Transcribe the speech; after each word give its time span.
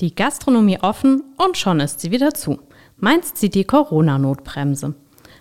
Die 0.00 0.12
Gastronomie 0.12 0.80
offen 0.80 1.22
und 1.36 1.56
schon 1.56 1.78
ist 1.78 2.00
sie 2.00 2.10
wieder 2.10 2.34
zu. 2.34 2.58
Mainz 2.96 3.32
zieht 3.34 3.54
die 3.54 3.62
Corona-Notbremse. 3.62 4.96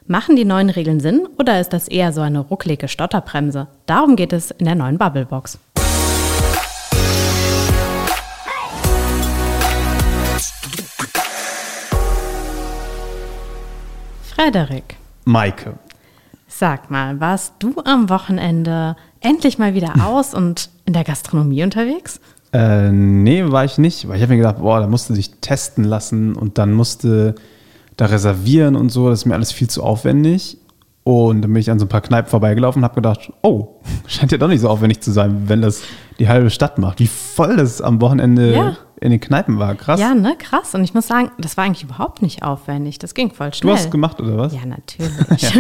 Machen 0.06 0.36
die 0.36 0.46
neuen 0.46 0.70
Regeln 0.70 1.00
Sinn 1.00 1.28
oder 1.40 1.60
ist 1.60 1.74
das 1.74 1.88
eher 1.88 2.14
so 2.14 2.22
eine 2.22 2.38
rucklige 2.38 2.88
Stotterbremse? 2.88 3.68
Darum 3.88 4.16
geht 4.16 4.32
es 4.32 4.52
in 4.52 4.66
der 4.66 4.76
neuen 4.76 5.00
Bubblebox. 5.00 5.58
Frederik. 14.36 14.98
Maike. 15.26 15.80
Sag 16.48 16.92
mal, 16.92 17.20
warst 17.20 17.56
du 17.58 17.82
am 17.86 18.08
Wochenende 18.08 18.96
endlich 19.20 19.58
mal 19.58 19.74
wieder 19.74 19.96
aus 20.06 20.36
und 20.36 20.70
in 20.86 20.94
der 20.94 21.06
Gastronomie 21.06 21.64
unterwegs? 21.64 22.20
Äh, 22.54 22.92
nee, 22.92 23.44
war 23.52 23.66
ich 23.66 23.78
nicht. 23.78 24.08
Weil 24.08 24.18
ich 24.18 24.22
habe 24.22 24.34
mir 24.34 24.38
gedacht, 24.38 24.60
boah, 24.60 24.80
da 24.80 24.88
musste 24.88 25.16
sich 25.16 25.32
testen 25.42 25.84
lassen 25.84 26.36
und 26.36 26.58
dann 26.58 26.72
musste 26.74 27.36
da 27.98 28.06
reservieren 28.06 28.76
und 28.76 28.90
so. 28.90 29.10
Das 29.10 29.20
ist 29.20 29.26
mir 29.26 29.34
alles 29.34 29.52
viel 29.52 29.70
zu 29.70 29.84
aufwendig. 29.84 30.58
Und 31.04 31.42
dann 31.42 31.52
bin 31.52 31.60
ich 31.60 31.70
an 31.70 31.80
so 31.80 31.86
ein 31.86 31.90
paar 31.90 32.02
Kneipen 32.02 32.30
vorbeigelaufen 32.30 32.82
und 32.82 32.86
habe 32.86 32.96
gedacht, 32.96 33.32
oh, 33.42 33.82
scheint 34.08 34.32
ja 34.32 34.38
doch 34.38 34.48
nicht 34.48 34.62
so 34.62 34.70
aufwendig 34.70 35.02
zu 35.02 35.12
sein, 35.12 35.44
wenn 35.48 35.62
das 35.62 35.84
die 36.20 36.30
halbe 36.30 36.50
Stadt 36.50 36.78
macht. 36.78 37.00
Wie 37.00 37.08
voll 37.08 37.58
das 37.58 37.82
am 37.82 38.00
Wochenende 38.00 38.54
ja. 38.54 38.78
in 39.02 39.12
den 39.12 39.20
Kneipen 39.20 39.60
war. 39.60 39.76
Krass. 39.76 40.00
Ja, 40.00 40.14
ne, 40.14 40.36
krass. 40.38 40.74
Und 40.76 40.84
ich 40.84 40.94
muss 40.94 41.08
sagen, 41.08 41.32
das 41.38 41.58
war 41.58 41.66
eigentlich 41.66 41.84
überhaupt 41.84 42.22
nicht 42.22 42.44
aufwendig. 42.44 43.00
Das 43.00 43.14
ging 43.14 43.32
voll 43.32 43.54
schnell. 43.54 43.72
Du 43.72 43.76
hast 43.76 43.86
es 43.86 43.92
gemacht, 43.92 44.22
oder 44.22 44.38
was? 44.38 44.54
Ja, 44.54 44.66
natürlich. 44.66 45.42
ja. 45.42 45.52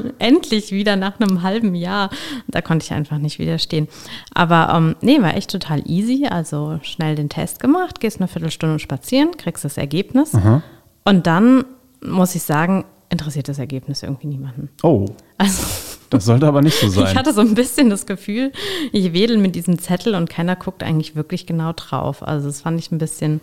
Endlich 0.18 0.70
wieder 0.70 0.94
nach 0.94 1.18
einem 1.18 1.42
halben 1.42 1.74
Jahr. 1.74 2.10
Da 2.46 2.60
konnte 2.60 2.84
ich 2.84 2.92
einfach 2.92 3.18
nicht 3.18 3.40
widerstehen. 3.40 3.88
Aber 4.34 4.72
ähm, 4.72 4.94
nee, 5.00 5.20
war 5.20 5.34
echt 5.34 5.50
total 5.50 5.82
easy. 5.86 6.26
Also 6.30 6.78
schnell 6.82 7.16
den 7.16 7.28
Test 7.28 7.58
gemacht, 7.58 7.98
gehst 7.98 8.20
eine 8.20 8.28
Viertelstunde 8.28 8.78
spazieren, 8.78 9.36
kriegst 9.36 9.64
das 9.64 9.78
Ergebnis. 9.78 10.34
Aha. 10.34 10.62
Und 11.04 11.26
dann 11.26 11.64
muss 12.04 12.34
ich 12.34 12.42
sagen, 12.42 12.84
interessiert 13.12 13.48
das 13.48 13.58
Ergebnis 13.58 14.02
irgendwie 14.02 14.26
niemanden. 14.26 14.70
Oh. 14.82 15.06
Also, 15.38 15.62
das 16.10 16.24
sollte 16.24 16.46
aber 16.46 16.62
nicht 16.62 16.78
so 16.78 16.88
sein. 16.88 17.06
Ich 17.06 17.14
hatte 17.14 17.32
so 17.32 17.42
ein 17.42 17.54
bisschen 17.54 17.90
das 17.90 18.06
Gefühl, 18.06 18.52
ich 18.90 19.12
wedel 19.12 19.38
mit 19.38 19.54
diesem 19.54 19.78
Zettel 19.78 20.14
und 20.14 20.28
keiner 20.28 20.56
guckt 20.56 20.82
eigentlich 20.82 21.14
wirklich 21.14 21.46
genau 21.46 21.72
drauf. 21.74 22.26
Also 22.26 22.46
das 22.48 22.62
fand 22.62 22.80
ich 22.80 22.90
ein 22.90 22.98
bisschen, 22.98 23.40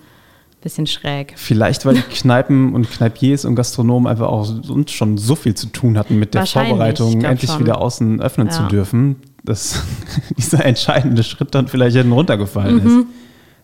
bisschen 0.62 0.88
schräg. 0.88 1.34
Vielleicht, 1.38 1.86
weil 1.86 1.96
die 1.96 2.02
Kneipen 2.10 2.74
und 2.74 2.90
Kneipiers 2.90 3.46
und 3.46 3.56
Gastronomen 3.56 4.12
einfach 4.12 4.28
auch 4.28 4.50
uns 4.70 4.92
schon 4.92 5.18
so 5.18 5.36
viel 5.36 5.54
zu 5.54 5.68
tun 5.68 5.98
hatten 5.98 6.18
mit 6.18 6.34
der 6.34 6.46
Vorbereitung, 6.46 7.22
endlich 7.22 7.52
schon. 7.52 7.62
wieder 7.62 7.80
außen 7.80 8.22
öffnen 8.22 8.48
ja. 8.48 8.54
zu 8.54 8.64
dürfen, 8.64 9.18
dass 9.44 9.84
dieser 10.38 10.66
entscheidende 10.66 11.24
Schritt 11.24 11.54
dann 11.54 11.68
vielleicht 11.68 11.96
hinten 11.96 12.12
runtergefallen 12.12 12.84
mhm. 12.84 13.00
ist. 13.00 13.08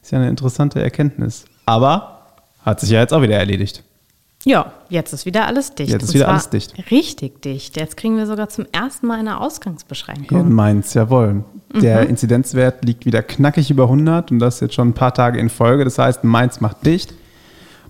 Ist 0.03 0.11
ja 0.11 0.19
eine 0.19 0.29
interessante 0.29 0.81
Erkenntnis. 0.81 1.45
Aber 1.65 2.27
hat 2.63 2.79
sich 2.79 2.91
ja 2.91 2.99
jetzt 2.99 3.11
auch 3.11 3.23
wieder 3.23 3.37
erledigt. 3.37 3.83
Ja, 4.45 4.73
jetzt 4.89 5.11
ist 5.11 5.25
wieder 5.25 5.47
alles 5.47 5.73
dicht. 5.73 5.89
Jetzt 5.89 6.03
ist 6.03 6.13
wieder 6.13 6.29
alles 6.29 6.51
dicht. 6.51 6.75
Richtig 6.91 7.41
dicht. 7.41 7.75
Jetzt 7.77 7.97
kriegen 7.97 8.15
wir 8.15 8.27
sogar 8.27 8.47
zum 8.47 8.67
ersten 8.71 9.07
Mal 9.07 9.17
eine 9.17 9.41
Ausgangsbeschränkung. 9.41 10.27
Hier 10.29 10.39
in 10.39 10.53
Mainz, 10.53 10.93
jawohl. 10.93 11.43
Der 11.73 12.03
mhm. 12.03 12.11
Inzidenzwert 12.11 12.85
liegt 12.85 13.07
wieder 13.07 13.23
knackig 13.23 13.71
über 13.71 13.83
100 13.83 14.31
und 14.31 14.37
das 14.37 14.59
jetzt 14.59 14.75
schon 14.75 14.89
ein 14.89 14.93
paar 14.93 15.15
Tage 15.15 15.39
in 15.39 15.49
Folge. 15.49 15.83
Das 15.83 15.97
heißt, 15.97 16.23
Mainz 16.23 16.61
macht 16.61 16.85
dicht, 16.85 17.15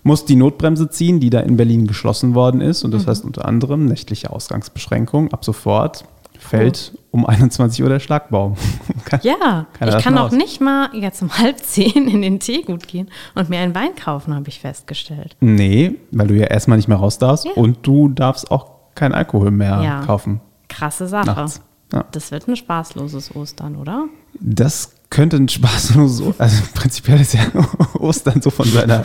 muss 0.02 0.24
die 0.24 0.34
Notbremse 0.34 0.88
ziehen, 0.88 1.20
die 1.20 1.28
da 1.28 1.40
in 1.40 1.58
Berlin 1.58 1.86
geschlossen 1.86 2.34
worden 2.34 2.62
ist. 2.62 2.84
Und 2.84 2.92
das 2.92 3.04
mhm. 3.04 3.10
heißt 3.10 3.24
unter 3.24 3.44
anderem 3.44 3.84
nächtliche 3.84 4.30
Ausgangsbeschränkung 4.30 5.32
ab 5.34 5.44
sofort 5.44 6.04
fällt 6.38 6.92
oh. 6.94 6.98
Um 7.16 7.26
21 7.26 7.82
Uhr 7.82 7.88
der 7.88 7.98
Schlagbaum. 7.98 8.56
kann, 9.04 9.20
ja, 9.22 9.66
ich 9.80 9.98
kann 9.98 10.18
auch 10.18 10.26
aus. 10.26 10.32
nicht 10.32 10.60
mal 10.60 10.90
jetzt 10.92 11.22
um 11.22 11.36
halb 11.38 11.58
zehn 11.58 12.08
in 12.08 12.22
den 12.22 12.40
Teegut 12.40 12.86
gehen 12.86 13.08
und 13.34 13.48
mir 13.48 13.60
einen 13.60 13.74
Wein 13.74 13.94
kaufen, 13.96 14.34
habe 14.34 14.48
ich 14.48 14.60
festgestellt. 14.60 15.36
Nee, 15.40 15.96
weil 16.12 16.28
du 16.28 16.34
ja 16.34 16.46
erstmal 16.46 16.76
nicht 16.76 16.88
mehr 16.88 16.98
raus 16.98 17.18
darfst 17.18 17.46
ja. 17.46 17.52
und 17.52 17.78
du 17.86 18.08
darfst 18.08 18.50
auch 18.50 18.70
keinen 18.94 19.14
Alkohol 19.14 19.50
mehr 19.50 19.80
ja. 19.82 20.00
kaufen. 20.04 20.40
Krasse 20.68 21.08
Sache. 21.08 21.46
Ja. 21.92 22.04
Das 22.12 22.30
wird 22.32 22.48
ein 22.48 22.56
spaßloses 22.56 23.34
Ostern, 23.34 23.76
oder? 23.76 24.06
Das 24.40 24.92
könnte 25.08 25.36
ein 25.36 25.48
spaßloses, 25.48 26.38
also 26.38 26.62
prinzipiell 26.74 27.20
ist 27.20 27.34
ja 27.34 27.40
Ostern 27.98 28.42
so 28.42 28.50
von 28.50 28.66
seiner 28.66 29.04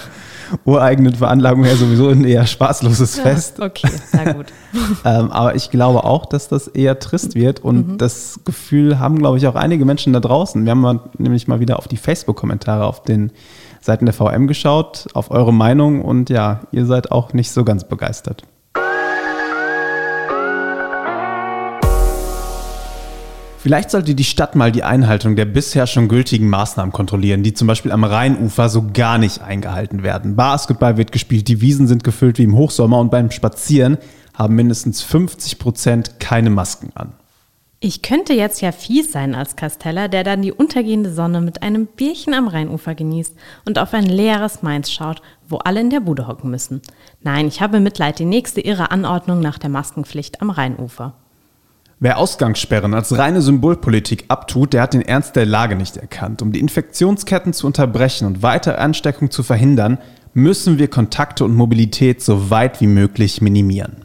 ureigenen 0.66 1.16
Veranlagung 1.16 1.64
her 1.64 1.76
sowieso 1.76 2.10
ein 2.10 2.24
eher 2.24 2.46
spaßloses 2.46 3.18
ja, 3.18 3.24
Fest. 3.24 3.60
Okay, 3.60 3.90
sehr 4.12 4.34
gut. 4.34 4.48
ähm, 5.06 5.32
aber 5.32 5.56
ich 5.56 5.70
glaube 5.70 6.04
auch, 6.04 6.26
dass 6.26 6.48
das 6.48 6.68
eher 6.68 7.00
trist 7.00 7.36
wird 7.36 7.60
und 7.62 7.88
mhm. 7.88 7.98
das 7.98 8.40
Gefühl 8.46 9.00
haben, 9.00 9.20
glaube 9.20 9.38
ich, 9.38 9.48
auch 9.48 9.56
einige 9.56 9.86
Menschen 9.86 10.14
da 10.14 10.20
draußen. 10.20 10.64
Wir 10.64 10.72
haben 10.72 10.82
mal, 10.82 11.00
nämlich 11.18 11.48
mal 11.48 11.60
wieder 11.60 11.80
auf 11.80 11.88
die 11.88 11.98
Facebook-Kommentare 11.98 12.86
auf 12.86 13.04
den 13.04 13.32
Seiten 13.82 14.06
der 14.06 14.14
VM 14.14 14.48
geschaut, 14.48 15.08
auf 15.14 15.32
eure 15.32 15.54
Meinung 15.54 16.02
und 16.02 16.30
ja, 16.30 16.62
ihr 16.72 16.86
seid 16.86 17.12
auch 17.12 17.34
nicht 17.34 17.52
so 17.52 17.64
ganz 17.64 17.84
begeistert. 17.84 18.44
Vielleicht 23.62 23.92
sollte 23.92 24.16
die 24.16 24.24
Stadt 24.24 24.56
mal 24.56 24.72
die 24.72 24.82
Einhaltung 24.82 25.36
der 25.36 25.46
bisher 25.46 25.86
schon 25.86 26.08
gültigen 26.08 26.50
Maßnahmen 26.50 26.92
kontrollieren, 26.92 27.44
die 27.44 27.54
zum 27.54 27.68
Beispiel 27.68 27.92
am 27.92 28.04
Rheinufer 28.04 28.70
so 28.70 28.88
gar 28.92 29.20
nicht 29.20 29.44
eingehalten 29.44 30.02
werden. 30.02 30.36
Basketball 30.36 30.98
wird 30.98 31.12
gespielt, 31.12 31.48
die 31.48 31.62
Wiesen 31.62 31.86
sind 31.86 32.04
gefüllt 32.04 32.40
wie 32.40 32.44
im 32.44 32.58
Hochsommer 32.58 32.98
und 32.98 33.12
beim 33.12 33.30
Spazieren 33.30 34.00
haben 34.34 34.56
mindestens 34.56 35.04
50 35.04 35.60
Prozent 35.60 36.20
keine 36.20 36.50
Masken 36.50 36.90
an. 36.96 37.14
Ich 37.80 38.02
könnte 38.02 38.34
jetzt 38.34 38.62
ja 38.62 38.72
fies 38.72 39.12
sein 39.12 39.36
als 39.36 39.56
Kasteller, 39.56 40.08
der 40.08 40.24
dann 40.24 40.42
die 40.42 40.52
untergehende 40.52 41.14
Sonne 41.14 41.40
mit 41.40 41.62
einem 41.62 41.86
Bierchen 41.86 42.34
am 42.34 42.48
Rheinufer 42.48 42.96
genießt 42.96 43.36
und 43.66 43.78
auf 43.78 43.94
ein 43.94 44.06
leeres 44.06 44.64
Mainz 44.64 44.90
schaut, 44.90 45.22
wo 45.48 45.58
alle 45.58 45.82
in 45.82 45.92
der 45.92 46.00
Bude 46.00 46.26
hocken 46.28 46.50
müssen. 46.50 46.82
Nein, 47.22 47.48
ich 47.48 47.62
habe 47.62 47.80
Mitleid, 47.80 48.18
die 48.18 48.26
nächste 48.26 48.62
irre 48.62 48.90
Anordnung 48.90 49.40
nach 49.40 49.60
der 49.60 49.70
Maskenpflicht 49.70 50.42
am 50.42 50.50
Rheinufer. 50.50 51.14
Wer 52.04 52.18
Ausgangssperren 52.18 52.96
als 52.96 53.16
reine 53.16 53.44
Symbolpolitik 53.44 54.26
abtut, 54.28 54.74
der 54.74 54.82
hat 54.82 54.96
den 54.96 55.04
Ernst 55.04 55.36
der 55.36 55.46
Lage 55.46 55.76
nicht 55.76 55.98
erkannt. 55.98 56.42
Um 56.42 56.52
die 56.52 56.60
Infektionsketten 56.60 57.54
zu 57.54 57.68
unterbrechen 57.68 58.26
und 58.26 58.42
weitere 58.42 58.78
Ansteckung 58.78 59.30
zu 59.30 59.44
verhindern, 59.44 60.00
müssen 60.34 60.80
wir 60.80 60.88
Kontakte 60.88 61.46
und 61.46 61.54
Mobilität 61.54 62.24
so 62.24 62.50
weit 62.50 62.82
wie 62.82 62.88
möglich 62.88 63.40
minimieren. 63.44 63.98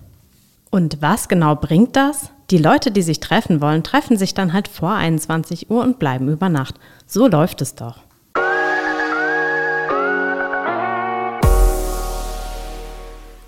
Und 0.68 1.00
was 1.00 1.26
genau 1.28 1.56
bringt 1.56 1.96
das? 1.96 2.28
Die 2.50 2.58
Leute, 2.58 2.90
die 2.90 3.00
sich 3.00 3.18
treffen 3.18 3.62
wollen, 3.62 3.82
treffen 3.82 4.18
sich 4.18 4.34
dann 4.34 4.52
halt 4.52 4.68
vor 4.68 4.92
21 4.92 5.70
Uhr 5.70 5.82
und 5.82 5.98
bleiben 5.98 6.28
über 6.28 6.50
Nacht. 6.50 6.74
So 7.06 7.26
läuft 7.26 7.62
es 7.62 7.76
doch. 7.76 8.00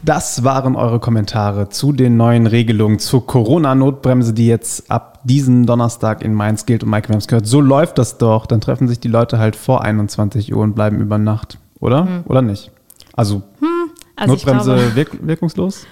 Das 0.09 0.43
waren 0.43 0.75
eure 0.75 1.01
Kommentare 1.01 1.69
zu 1.69 1.93
den 1.93 2.17
neuen 2.17 2.47
Regelungen 2.47 2.99
zur 2.99 3.27
Corona-Notbremse, 3.27 4.33
die 4.33 4.47
jetzt 4.47 4.91
ab 4.91 5.21
diesem 5.25 5.67
Donnerstag 5.67 6.23
in 6.23 6.33
Mainz 6.33 6.65
gilt. 6.65 6.83
Und 6.83 6.89
Mike, 6.89 7.11
wir 7.11 7.13
haben 7.13 7.19
es 7.19 7.29
gehört, 7.29 7.47
so 7.47 7.61
läuft 7.61 7.99
das 7.99 8.17
doch. 8.17 8.47
Dann 8.47 8.63
treffen 8.63 8.89
sich 8.89 9.01
die 9.01 9.09
Leute 9.09 9.39
halt 9.39 9.55
vor 9.55 9.83
21 9.83 10.55
Uhr 10.55 10.63
und 10.63 10.73
bleiben 10.73 10.99
über 10.99 11.19
Nacht, 11.19 11.59
oder? 11.79 12.07
Hm. 12.07 12.23
Oder 12.25 12.41
nicht? 12.41 12.71
Also, 13.17 13.43
hm. 13.61 13.91
also 14.17 14.33
Notbremse 14.33 14.77
glaube, 14.77 14.97
wirk 14.97 15.27
wirkungslos? 15.27 15.87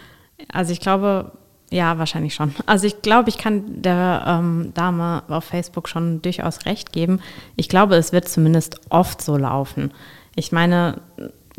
Also 0.50 0.72
ich 0.72 0.80
glaube, 0.80 1.32
ja, 1.70 1.98
wahrscheinlich 1.98 2.34
schon. 2.34 2.54
Also 2.64 2.86
ich 2.86 3.02
glaube, 3.02 3.28
ich 3.28 3.36
kann 3.36 3.82
der 3.82 4.24
ähm, 4.26 4.72
Dame 4.72 5.24
auf 5.28 5.44
Facebook 5.44 5.90
schon 5.90 6.22
durchaus 6.22 6.64
recht 6.64 6.90
geben. 6.90 7.20
Ich 7.54 7.68
glaube, 7.68 7.96
es 7.96 8.12
wird 8.12 8.30
zumindest 8.30 8.80
oft 8.88 9.20
so 9.20 9.36
laufen. 9.36 9.92
Ich 10.36 10.52
meine, 10.52 11.02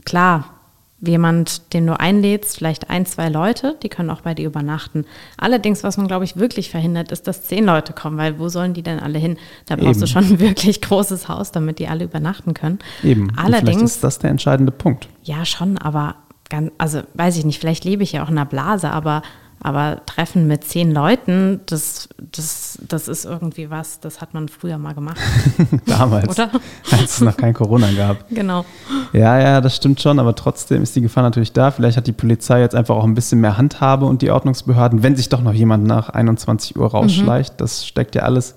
klar, 0.05 0.56
jemand, 0.99 1.73
den 1.73 1.85
du 1.85 1.99
einlädst, 1.99 2.57
vielleicht 2.57 2.89
ein, 2.89 3.05
zwei 3.05 3.29
Leute, 3.29 3.75
die 3.83 3.89
können 3.89 4.09
auch 4.09 4.21
bei 4.21 4.33
dir 4.33 4.47
übernachten. 4.47 5.05
Allerdings, 5.37 5.83
was 5.83 5.97
man, 5.97 6.07
glaube 6.07 6.25
ich, 6.25 6.37
wirklich 6.37 6.71
verhindert, 6.71 7.11
ist, 7.11 7.27
dass 7.27 7.43
zehn 7.43 7.65
Leute 7.65 7.93
kommen, 7.93 8.17
weil 8.17 8.39
wo 8.39 8.49
sollen 8.49 8.73
die 8.73 8.81
denn 8.81 8.99
alle 8.99 9.19
hin? 9.19 9.37
Da 9.67 9.75
brauchst 9.75 9.89
Eben. 9.91 9.99
du 10.01 10.07
schon 10.07 10.25
ein 10.25 10.39
wirklich 10.39 10.81
großes 10.81 11.27
Haus, 11.27 11.51
damit 11.51 11.79
die 11.79 11.87
alle 11.87 12.05
übernachten 12.05 12.53
können. 12.53 12.79
Eben. 13.03 13.31
Allerdings. 13.37 13.69
vielleicht 13.69 13.85
ist 13.85 14.03
das 14.03 14.19
der 14.19 14.31
entscheidende 14.31 14.71
Punkt. 14.71 15.07
Ja, 15.23 15.45
schon, 15.45 15.77
aber 15.77 16.15
ganz, 16.49 16.71
also 16.79 17.01
weiß 17.13 17.37
ich 17.37 17.45
nicht, 17.45 17.59
vielleicht 17.59 17.85
lebe 17.85 18.01
ich 18.01 18.13
ja 18.13 18.23
auch 18.23 18.29
in 18.29 18.37
einer 18.37 18.45
Blase, 18.45 18.89
aber 18.89 19.21
aber 19.59 20.01
Treffen 20.05 20.45
mit 20.45 20.63
zehn 20.63 20.91
Leuten, 20.91 21.61
das, 21.65 22.09
das, 22.31 22.77
das 22.87 23.07
ist 23.07 23.25
irgendwie 23.25 23.71
was, 23.71 23.99
das 23.99 24.21
hat 24.21 24.33
man 24.33 24.49
früher 24.49 24.77
mal 24.77 24.93
gemacht. 24.93 25.17
Damals. 25.85 26.29
Oder? 26.29 26.51
Als 26.91 27.15
es 27.15 27.21
noch 27.21 27.35
kein 27.35 27.53
Corona 27.53 27.91
gab. 27.91 28.29
Genau. 28.29 28.65
Ja, 29.13 29.39
ja, 29.39 29.61
das 29.61 29.75
stimmt 29.75 29.99
schon, 29.99 30.19
aber 30.19 30.35
trotzdem 30.35 30.83
ist 30.83 30.95
die 30.95 31.01
Gefahr 31.01 31.23
natürlich 31.23 31.53
da. 31.53 31.71
Vielleicht 31.71 31.97
hat 31.97 32.05
die 32.05 32.13
Polizei 32.13 32.59
jetzt 32.61 32.75
einfach 32.75 32.95
auch 32.95 33.03
ein 33.03 33.15
bisschen 33.15 33.41
mehr 33.41 33.57
Handhabe 33.57 34.05
und 34.05 34.21
die 34.21 34.29
Ordnungsbehörden, 34.29 35.01
wenn 35.01 35.15
sich 35.15 35.29
doch 35.29 35.41
noch 35.41 35.53
jemand 35.53 35.85
nach 35.85 36.09
21 36.09 36.77
Uhr 36.77 36.87
rausschleicht. 36.91 37.53
Mhm. 37.53 37.57
Das 37.57 37.85
steckt 37.87 38.13
ja 38.13 38.23
alles 38.23 38.55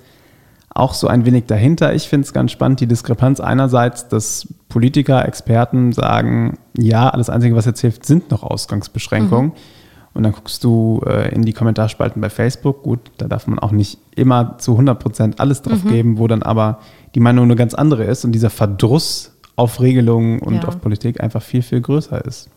auch 0.73 0.93
so 0.93 1.09
ein 1.09 1.25
wenig 1.25 1.47
dahinter. 1.47 1.95
Ich 1.95 2.09
finde 2.09 2.27
es 2.27 2.33
ganz 2.33 2.53
spannend, 2.53 2.79
die 2.81 2.87
Diskrepanz 2.87 3.41
einerseits, 3.41 4.09
dass 4.09 4.47
Politiker, 4.69 5.27
Experten 5.27 5.93
sagen, 5.93 6.59
ja, 6.77 7.09
alles 7.09 7.31
Einzige, 7.31 7.57
was 7.57 7.65
jetzt 7.65 7.81
hilft, 7.81 8.05
sind 8.05 8.31
noch 8.31 8.43
Ausgangsbeschränkungen. 8.43 9.47
Mhm 9.47 9.80
und 10.13 10.23
dann 10.25 10.33
guckst 10.33 10.65
du 10.65 11.03
äh, 11.07 11.33
in 11.35 11.43
die 11.43 11.53
Kommentarspalten 11.53 12.21
bei 12.21 12.31
Facebook. 12.31 12.83
Gut, 12.83 12.99
da 13.19 13.29
darf 13.29 13.47
man 13.47 13.59
auch 13.59 13.71
nicht 13.71 13.99
immer 14.17 14.59
zu 14.59 14.73
100 14.73 14.99
Prozent 14.99 15.41
alles 15.41 15.63
drauf 15.63 15.85
mhm. 15.85 15.89
geben, 15.89 16.19
wo 16.19 16.27
dann 16.27 16.43
aber 16.43 16.81
die 17.15 17.21
Meinung 17.21 17.45
eine 17.45 17.57
ganz 17.57 17.75
andere 17.75 18.05
ist. 18.05 18.25
Und 18.25 18.33
dieser 18.33 18.51
Verdruss 18.51 19.33
auf 19.57 19.81
Regelungen 19.81 20.41
und 20.41 20.55
ja. 20.57 20.65
auf 20.65 20.81
Politik 20.81 21.21
einfach 21.23 21.43
viel, 21.43 21.63
viel 21.63 21.81
größer 21.81 22.25
ist. 22.25 22.51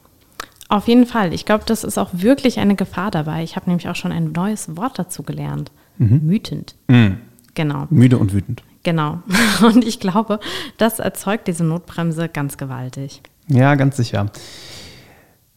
Auf 0.70 0.88
jeden 0.88 1.06
Fall. 1.06 1.34
Ich 1.34 1.46
glaube, 1.46 1.64
das 1.68 1.84
ist 1.84 2.00
auch 2.00 2.10
wirklich 2.14 2.60
eine 2.60 2.76
Gefahr 2.76 3.12
dabei. 3.12 3.44
Ich 3.44 3.56
habe 3.56 3.70
nämlich 3.70 3.88
auch 3.90 3.96
schon 3.96 4.12
ein 4.12 4.32
neues 4.32 4.76
Wort 4.76 4.98
dazu 4.98 5.22
gelernt. 5.22 5.72
Mhm. 6.00 6.22
Mütend. 6.24 6.76
Mhm. 6.88 7.18
Genau. 7.54 7.86
Müde 7.92 8.18
und 8.18 8.34
wütend. 8.34 8.64
Genau. 8.82 9.20
Und 9.62 9.86
ich 9.86 10.00
glaube, 10.00 10.40
das 10.78 11.00
erzeugt 11.00 11.48
diese 11.48 11.64
Notbremse 11.64 12.28
ganz 12.28 12.58
gewaltig. 12.58 13.22
Ja, 13.48 13.76
ganz 13.76 13.98
sicher. 13.98 14.30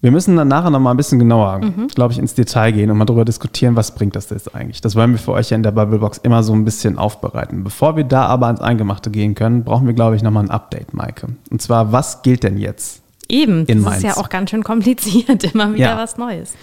Wir 0.07 0.13
müssen 0.13 0.37
dann 0.37 0.47
nachher 0.47 0.71
nochmal 0.71 0.95
ein 0.95 0.97
bisschen 0.97 1.19
genauer, 1.19 1.59
mhm. 1.59 1.89
glaube 1.89 2.13
ich, 2.13 2.21
ins 2.21 2.33
Detail 2.33 2.71
gehen 2.71 2.93
und 2.93 2.97
mal 2.97 3.07
darüber 3.07 3.25
diskutieren, 3.25 3.75
was 3.75 3.93
bringt 3.93 4.15
das 4.15 4.31
jetzt 4.31 4.55
eigentlich. 4.55 4.81
Das 4.81 4.95
wollen 4.95 5.11
wir 5.11 5.19
für 5.19 5.33
euch 5.33 5.51
ja 5.51 5.57
in 5.57 5.65
der 5.65 5.73
Bubblebox 5.73 6.19
immer 6.19 6.45
so 6.45 6.53
ein 6.53 6.65
bisschen 6.65 6.97
aufbereiten. 6.97 7.65
Bevor 7.65 7.97
wir 7.97 8.05
da 8.05 8.27
aber 8.27 8.47
ans 8.47 8.61
Eingemachte 8.61 9.11
gehen 9.11 9.35
können, 9.35 9.65
brauchen 9.65 9.85
wir, 9.85 9.95
glaube 9.95 10.15
ich, 10.15 10.23
nochmal 10.23 10.45
ein 10.45 10.51
Update, 10.53 10.95
Maike. 10.95 11.31
Und 11.51 11.61
zwar, 11.61 11.91
was 11.91 12.23
gilt 12.23 12.45
denn 12.45 12.57
jetzt? 12.57 13.03
Eben, 13.29 13.67
das 13.67 13.77
Mainz. 13.79 13.97
ist 13.97 14.03
ja 14.05 14.17
auch 14.17 14.29
ganz 14.29 14.51
schön 14.51 14.63
kompliziert, 14.63 15.43
immer 15.53 15.75
wieder 15.75 15.87
ja. 15.87 15.97
was 15.97 16.17
Neues. 16.19 16.55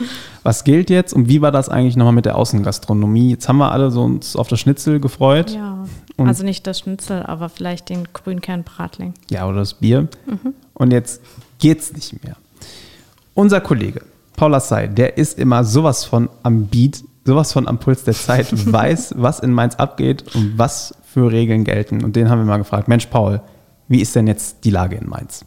Was 0.43 0.63
gilt 0.63 0.89
jetzt 0.89 1.11
und 1.11 1.27
wie 1.27 1.41
war 1.41 1.51
das 1.51 1.67
eigentlich 1.67 1.97
nochmal 1.97 2.13
mit 2.13 2.23
der 2.23 2.37
Außengastronomie? 2.37 3.31
Jetzt 3.31 3.49
haben 3.49 3.57
wir 3.57 3.73
alle 3.73 3.91
so 3.91 4.03
uns 4.03 4.37
auf 4.37 4.47
das 4.47 4.61
Schnitzel 4.61 5.01
gefreut. 5.01 5.51
Ja, 5.51 5.83
also 6.15 6.45
nicht 6.45 6.65
das 6.65 6.79
Schnitzel, 6.79 7.23
aber 7.23 7.49
vielleicht 7.49 7.89
den 7.89 8.07
Grünkernbratling. 8.13 9.15
Ja, 9.29 9.45
oder 9.45 9.57
das 9.57 9.73
Bier. 9.73 10.07
Mhm. 10.27 10.53
Und 10.75 10.93
jetzt 10.93 11.21
geht's 11.59 11.91
nicht 11.91 12.23
mehr. 12.23 12.37
Unser 13.35 13.61
Kollege 13.61 14.01
Paula 14.37 14.59
Say, 14.59 14.87
der 14.87 15.17
ist 15.17 15.39
immer 15.39 15.63
sowas 15.63 16.05
von 16.05 16.29
am 16.43 16.67
Beat, 16.67 17.03
sowas 17.25 17.51
von 17.51 17.67
am 17.67 17.79
Puls 17.79 18.03
der 18.03 18.13
Zeit, 18.13 18.51
weiß, 18.71 19.15
was 19.17 19.39
in 19.39 19.51
Mainz 19.51 19.75
abgeht 19.75 20.23
und 20.35 20.57
was 20.57 20.95
für 21.03 21.31
Regeln 21.31 21.63
gelten. 21.63 22.03
Und 22.03 22.15
den 22.15 22.29
haben 22.29 22.39
wir 22.39 22.45
mal 22.45 22.57
gefragt, 22.57 22.87
Mensch 22.87 23.07
Paul, 23.07 23.41
wie 23.87 24.01
ist 24.01 24.15
denn 24.15 24.27
jetzt 24.27 24.65
die 24.65 24.69
Lage 24.69 24.97
in 24.97 25.09
Mainz? 25.09 25.45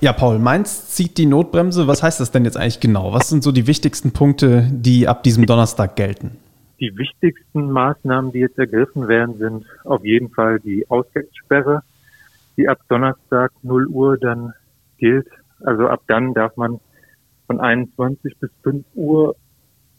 Ja, 0.00 0.12
Paul, 0.12 0.38
Mainz 0.38 0.88
zieht 0.90 1.18
die 1.18 1.26
Notbremse. 1.26 1.88
Was 1.88 2.04
heißt 2.04 2.20
das 2.20 2.30
denn 2.30 2.44
jetzt 2.44 2.56
eigentlich 2.56 2.78
genau? 2.78 3.12
Was 3.12 3.28
sind 3.28 3.42
so 3.42 3.50
die 3.50 3.66
wichtigsten 3.66 4.12
Punkte, 4.12 4.68
die 4.70 5.08
ab 5.08 5.24
diesem 5.24 5.46
Donnerstag 5.46 5.96
gelten? 5.96 6.36
Die 6.78 6.96
wichtigsten 6.96 7.72
Maßnahmen, 7.72 8.30
die 8.30 8.38
jetzt 8.38 8.58
ergriffen 8.58 9.08
werden, 9.08 9.38
sind 9.38 9.64
auf 9.84 10.04
jeden 10.04 10.30
Fall 10.30 10.60
die 10.60 10.88
Ausgangssperre, 10.88 11.82
die 12.62 12.68
ab 12.68 12.78
Donnerstag 12.88 13.50
0 13.62 13.88
Uhr 13.88 14.16
dann 14.18 14.54
gilt. 14.96 15.26
Also 15.64 15.88
ab 15.88 16.02
dann 16.06 16.32
darf 16.32 16.56
man 16.56 16.78
von 17.48 17.60
21 17.60 18.38
bis 18.38 18.50
5 18.62 18.84
Uhr 18.94 19.34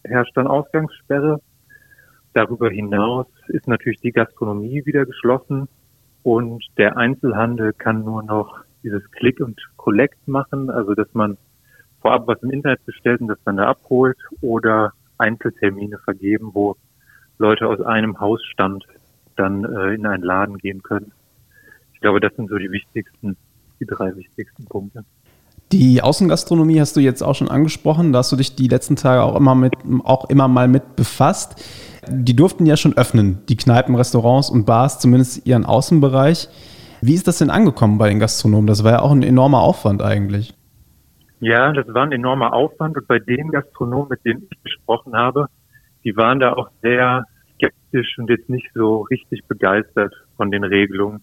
herrscht 0.05 0.35
dann 0.35 0.47
Ausgangssperre. 0.47 1.41
Darüber 2.33 2.69
hinaus 2.69 3.27
ist 3.47 3.67
natürlich 3.67 3.99
die 3.99 4.13
Gastronomie 4.13 4.85
wieder 4.85 5.05
geschlossen 5.05 5.67
und 6.23 6.63
der 6.77 6.95
Einzelhandel 6.95 7.73
kann 7.73 8.05
nur 8.05 8.23
noch 8.23 8.63
dieses 8.81 9.03
Click 9.11 9.41
und 9.41 9.59
Collect 9.75 10.25
machen, 10.27 10.69
also 10.69 10.93
dass 10.93 11.13
man 11.13 11.37
vorab 12.01 12.27
was 12.27 12.41
im 12.43 12.51
Internet 12.51 12.85
bestellt 12.85 13.19
und 13.19 13.27
das 13.27 13.39
dann 13.43 13.57
da 13.57 13.67
abholt 13.67 14.17
oder 14.41 14.93
Einzeltermine 15.17 15.97
vergeben, 15.99 16.51
wo 16.53 16.77
Leute 17.37 17.67
aus 17.67 17.81
einem 17.81 18.21
Hausstand 18.21 18.85
dann 19.35 19.65
äh, 19.65 19.95
in 19.95 20.05
einen 20.05 20.23
Laden 20.23 20.57
gehen 20.57 20.81
können. 20.81 21.11
Ich 22.03 22.05
glaube, 22.05 22.19
das 22.19 22.35
sind 22.35 22.49
so 22.49 22.57
die 22.57 22.69
wichtigsten, 22.69 23.37
die 23.79 23.85
drei 23.85 24.13
wichtigsten 24.17 24.65
Punkte. 24.65 25.05
Die 25.71 26.01
Außengastronomie 26.01 26.81
hast 26.81 26.97
du 26.97 26.99
jetzt 26.99 27.21
auch 27.21 27.33
schon 27.33 27.47
angesprochen, 27.47 28.11
da 28.11 28.19
hast 28.19 28.29
du 28.33 28.35
dich 28.35 28.57
die 28.57 28.67
letzten 28.67 28.97
Tage 28.97 29.23
auch 29.23 29.37
immer 29.37 29.55
mit, 29.55 29.71
auch 30.03 30.29
immer 30.29 30.49
mal 30.49 30.67
mit 30.67 30.97
befasst. 30.97 31.63
Die 32.09 32.35
durften 32.35 32.65
ja 32.65 32.75
schon 32.75 32.97
öffnen, 32.97 33.37
die 33.47 33.55
Kneipen, 33.55 33.95
Restaurants 33.95 34.49
und 34.49 34.65
Bars, 34.65 34.99
zumindest 34.99 35.47
ihren 35.47 35.63
Außenbereich. 35.63 36.49
Wie 36.99 37.13
ist 37.13 37.25
das 37.25 37.37
denn 37.37 37.49
angekommen 37.49 37.97
bei 37.97 38.09
den 38.09 38.19
Gastronomen? 38.19 38.67
Das 38.67 38.83
war 38.83 38.91
ja 38.91 38.99
auch 38.99 39.11
ein 39.11 39.23
enormer 39.23 39.61
Aufwand 39.61 40.01
eigentlich. 40.01 40.53
Ja, 41.39 41.71
das 41.71 41.87
war 41.93 42.03
ein 42.03 42.11
enormer 42.11 42.51
Aufwand 42.51 42.97
und 42.97 43.07
bei 43.07 43.19
den 43.19 43.47
Gastronomen, 43.47 44.09
mit 44.09 44.25
denen 44.25 44.45
ich 44.51 44.61
gesprochen 44.61 45.15
habe, 45.15 45.47
die 46.03 46.17
waren 46.17 46.41
da 46.41 46.51
auch 46.51 46.67
sehr 46.81 47.23
skeptisch 47.55 48.17
und 48.17 48.29
jetzt 48.29 48.49
nicht 48.49 48.69
so 48.75 49.03
richtig 49.03 49.45
begeistert 49.47 50.13
von 50.35 50.51
den 50.51 50.65
Regelungen, 50.65 51.21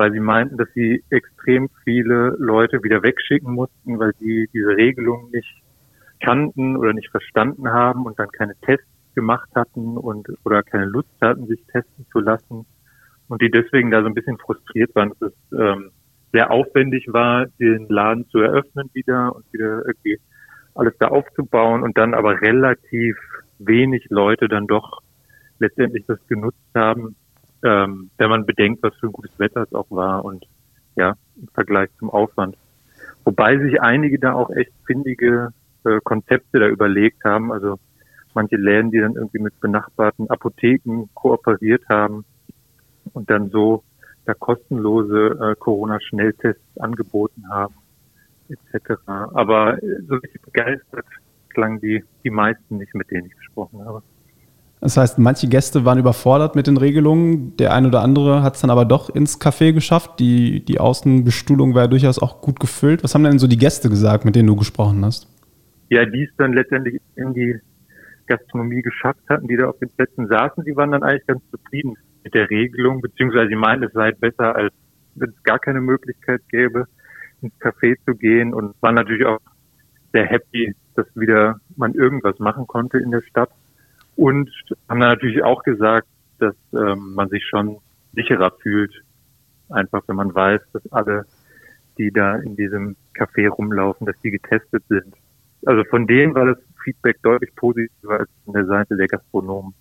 weil 0.00 0.12
sie 0.12 0.20
meinten, 0.20 0.56
dass 0.56 0.72
sie 0.72 1.04
extrem 1.10 1.68
viele 1.84 2.34
Leute 2.38 2.82
wieder 2.82 3.02
wegschicken 3.02 3.52
mussten, 3.52 3.98
weil 3.98 4.12
sie 4.18 4.48
diese 4.54 4.74
Regelungen 4.74 5.30
nicht 5.30 5.62
kannten 6.24 6.74
oder 6.78 6.94
nicht 6.94 7.10
verstanden 7.10 7.68
haben 7.68 8.06
und 8.06 8.18
dann 8.18 8.30
keine 8.30 8.54
Tests 8.62 8.88
gemacht 9.14 9.50
hatten 9.54 9.98
und 9.98 10.26
oder 10.46 10.62
keine 10.62 10.86
Lust 10.86 11.10
hatten, 11.20 11.46
sich 11.48 11.62
testen 11.66 12.06
zu 12.10 12.20
lassen. 12.20 12.64
Und 13.28 13.42
die 13.42 13.50
deswegen 13.50 13.90
da 13.90 14.00
so 14.00 14.06
ein 14.06 14.14
bisschen 14.14 14.38
frustriert 14.38 14.94
waren, 14.94 15.12
dass 15.20 15.32
es 15.32 15.58
ähm, 15.58 15.90
sehr 16.32 16.50
aufwendig 16.50 17.12
war, 17.12 17.44
den 17.58 17.86
Laden 17.90 18.26
zu 18.30 18.38
eröffnen 18.38 18.88
wieder 18.94 19.36
und 19.36 19.52
wieder 19.52 19.84
irgendwie 19.84 20.18
alles 20.76 20.94
da 20.98 21.08
aufzubauen 21.08 21.82
und 21.82 21.98
dann 21.98 22.14
aber 22.14 22.40
relativ 22.40 23.18
wenig 23.58 24.06
Leute 24.08 24.48
dann 24.48 24.66
doch 24.66 25.02
letztendlich 25.58 26.06
das 26.06 26.26
genutzt 26.26 26.56
haben, 26.74 27.16
ähm, 27.64 28.10
wenn 28.18 28.30
man 28.30 28.46
bedenkt, 28.46 28.82
was 28.82 28.94
für 28.96 29.06
ein 29.06 29.12
gutes 29.12 29.38
Wetter 29.38 29.62
es 29.62 29.72
auch 29.72 29.90
war 29.90 30.24
und 30.24 30.46
ja, 30.96 31.14
im 31.36 31.48
Vergleich 31.48 31.90
zum 31.98 32.10
Aufwand. 32.10 32.56
Wobei 33.24 33.58
sich 33.58 33.80
einige 33.80 34.18
da 34.18 34.34
auch 34.34 34.50
echt 34.50 34.72
findige 34.86 35.52
äh, 35.84 36.00
Konzepte 36.02 36.58
da 36.58 36.66
überlegt 36.66 37.24
haben, 37.24 37.52
also 37.52 37.78
manche 38.34 38.56
Läden, 38.56 38.90
die 38.90 39.00
dann 39.00 39.14
irgendwie 39.14 39.40
mit 39.40 39.58
benachbarten 39.60 40.30
Apotheken 40.30 41.08
kooperiert 41.14 41.82
haben, 41.88 42.24
und 43.12 43.30
dann 43.30 43.50
so 43.50 43.82
da 44.24 44.34
kostenlose 44.34 45.38
äh, 45.40 45.54
Corona-Schnelltests 45.56 46.78
angeboten 46.78 47.48
haben, 47.48 47.74
etc. 48.48 49.00
Aber 49.06 49.82
äh, 49.82 50.02
so 50.06 50.16
richtig 50.16 50.42
begeistert 50.42 51.06
klangen 51.48 51.80
die, 51.80 52.04
die 52.22 52.30
meisten 52.30 52.78
nicht, 52.78 52.94
mit 52.94 53.10
denen 53.10 53.26
ich 53.26 53.36
gesprochen 53.36 53.84
habe. 53.84 54.02
Das 54.80 54.96
heißt, 54.96 55.18
manche 55.18 55.46
Gäste 55.46 55.84
waren 55.84 55.98
überfordert 55.98 56.56
mit 56.56 56.66
den 56.66 56.78
Regelungen, 56.78 57.54
der 57.58 57.74
ein 57.74 57.84
oder 57.84 58.00
andere 58.00 58.42
hat 58.42 58.54
es 58.54 58.62
dann 58.62 58.70
aber 58.70 58.86
doch 58.86 59.14
ins 59.14 59.38
Café 59.38 59.72
geschafft. 59.72 60.18
Die, 60.20 60.64
die 60.64 60.80
Außenbestuhlung 60.80 61.74
war 61.74 61.82
ja 61.82 61.88
durchaus 61.88 62.18
auch 62.18 62.40
gut 62.40 62.60
gefüllt. 62.60 63.04
Was 63.04 63.14
haben 63.14 63.24
denn 63.24 63.38
so 63.38 63.46
die 63.46 63.58
Gäste 63.58 63.90
gesagt, 63.90 64.24
mit 64.24 64.36
denen 64.36 64.48
du 64.48 64.56
gesprochen 64.56 65.04
hast? 65.04 65.28
Ja, 65.90 66.06
die 66.06 66.22
es 66.22 66.30
dann 66.38 66.54
letztendlich 66.54 66.98
in 67.16 67.34
die 67.34 67.60
Gastronomie 68.26 68.80
geschafft 68.80 69.20
hatten, 69.28 69.48
die 69.48 69.56
da 69.56 69.68
auf 69.68 69.78
den 69.80 69.90
Plätzen 69.90 70.28
saßen, 70.28 70.64
die 70.64 70.74
waren 70.76 70.92
dann 70.92 71.02
eigentlich 71.02 71.26
ganz 71.26 71.42
zufrieden 71.50 71.96
mit 72.24 72.32
der 72.32 72.48
Regelung, 72.48 73.02
beziehungsweise 73.02 73.48
sie 73.48 73.56
meinen, 73.56 73.82
es 73.82 73.92
sei 73.92 74.12
besser, 74.12 74.54
als 74.54 74.72
wenn 75.16 75.30
es 75.30 75.42
gar 75.42 75.58
keine 75.58 75.80
Möglichkeit 75.80 76.40
gäbe, 76.48 76.86
ins 77.42 77.52
Café 77.60 77.96
zu 78.06 78.14
gehen 78.14 78.54
und 78.54 78.74
waren 78.80 78.94
natürlich 78.94 79.26
auch 79.26 79.40
sehr 80.12 80.26
happy, 80.26 80.74
dass 80.94 81.06
wieder 81.14 81.60
man 81.76 81.94
irgendwas 81.94 82.38
machen 82.38 82.66
konnte 82.66 82.98
in 82.98 83.10
der 83.10 83.22
Stadt 83.22 83.50
und 84.16 84.50
haben 84.88 85.00
dann 85.00 85.10
natürlich 85.10 85.42
auch 85.42 85.62
gesagt, 85.62 86.06
dass 86.38 86.54
ähm, 86.72 87.14
man 87.14 87.28
sich 87.28 87.44
schon 87.46 87.78
sicherer 88.14 88.52
fühlt, 88.62 88.92
einfach 89.68 90.02
wenn 90.06 90.16
man 90.16 90.34
weiß, 90.34 90.60
dass 90.72 90.92
alle, 90.92 91.26
die 91.98 92.10
da 92.10 92.36
in 92.36 92.56
diesem 92.56 92.96
Café 93.14 93.48
rumlaufen, 93.48 94.06
dass 94.06 94.16
die 94.22 94.30
getestet 94.30 94.82
sind. 94.88 95.14
Also 95.66 95.84
von 95.84 96.06
denen 96.06 96.34
war 96.34 96.46
das 96.46 96.58
Feedback 96.82 97.20
deutlich 97.22 97.54
positiver 97.54 98.20
als 98.20 98.30
von 98.44 98.54
der 98.54 98.66
Seite 98.66 98.96
der 98.96 99.06
Gastronomen. 99.06 99.74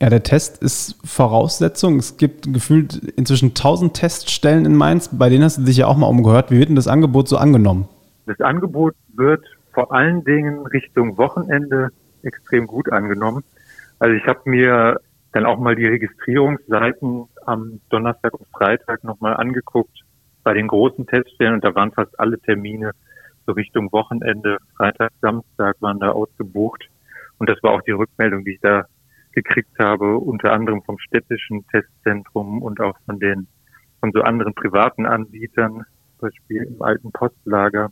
Ja, 0.00 0.08
der 0.10 0.22
Test 0.22 0.62
ist 0.62 0.96
Voraussetzung. 1.04 1.96
Es 1.96 2.16
gibt 2.16 2.52
gefühlt 2.52 2.94
inzwischen 3.16 3.48
1000 3.48 3.94
Teststellen 3.94 4.64
in 4.64 4.76
Mainz. 4.76 5.10
Bei 5.12 5.28
denen 5.28 5.42
hast 5.42 5.58
du 5.58 5.62
dich 5.62 5.78
ja 5.78 5.88
auch 5.88 5.96
mal 5.96 6.06
umgehört. 6.06 6.52
Wie 6.52 6.58
wird 6.58 6.68
denn 6.68 6.76
das 6.76 6.86
Angebot 6.86 7.28
so 7.28 7.36
angenommen? 7.36 7.88
Das 8.26 8.40
Angebot 8.40 8.94
wird 9.14 9.44
vor 9.72 9.92
allen 9.92 10.22
Dingen 10.22 10.66
Richtung 10.66 11.18
Wochenende 11.18 11.88
extrem 12.22 12.68
gut 12.68 12.92
angenommen. 12.92 13.42
Also 13.98 14.14
ich 14.14 14.26
habe 14.26 14.40
mir 14.44 15.00
dann 15.32 15.46
auch 15.46 15.58
mal 15.58 15.74
die 15.74 15.86
Registrierungsseiten 15.86 17.28
am 17.46 17.80
Donnerstag 17.90 18.34
und 18.34 18.46
Freitag 18.48 19.04
nochmal 19.04 19.36
angeguckt 19.36 20.04
bei 20.42 20.54
den 20.54 20.68
großen 20.68 21.06
Teststellen 21.06 21.54
und 21.54 21.64
da 21.64 21.74
waren 21.74 21.92
fast 21.92 22.18
alle 22.18 22.38
Termine 22.40 22.92
so 23.48 23.52
Richtung 23.52 23.90
Wochenende, 23.92 24.58
Freitag, 24.76 25.10
Samstag 25.22 25.76
waren 25.80 25.98
da 25.98 26.10
ausgebucht. 26.10 26.86
Und 27.38 27.48
das 27.48 27.62
war 27.62 27.72
auch 27.72 27.82
die 27.82 27.92
Rückmeldung, 27.92 28.44
die 28.44 28.52
ich 28.52 28.60
da 28.60 28.84
gekriegt 29.32 29.78
habe, 29.78 30.18
unter 30.18 30.52
anderem 30.52 30.82
vom 30.82 30.98
städtischen 30.98 31.66
Testzentrum 31.68 32.62
und 32.62 32.80
auch 32.80 32.96
von 33.06 33.18
den 33.18 33.46
von 34.00 34.12
so 34.12 34.20
anderen 34.20 34.54
privaten 34.54 35.06
Anbietern, 35.06 35.84
zum 36.18 36.28
Beispiel 36.28 36.62
im 36.64 36.82
alten 36.82 37.10
Postlager, 37.10 37.90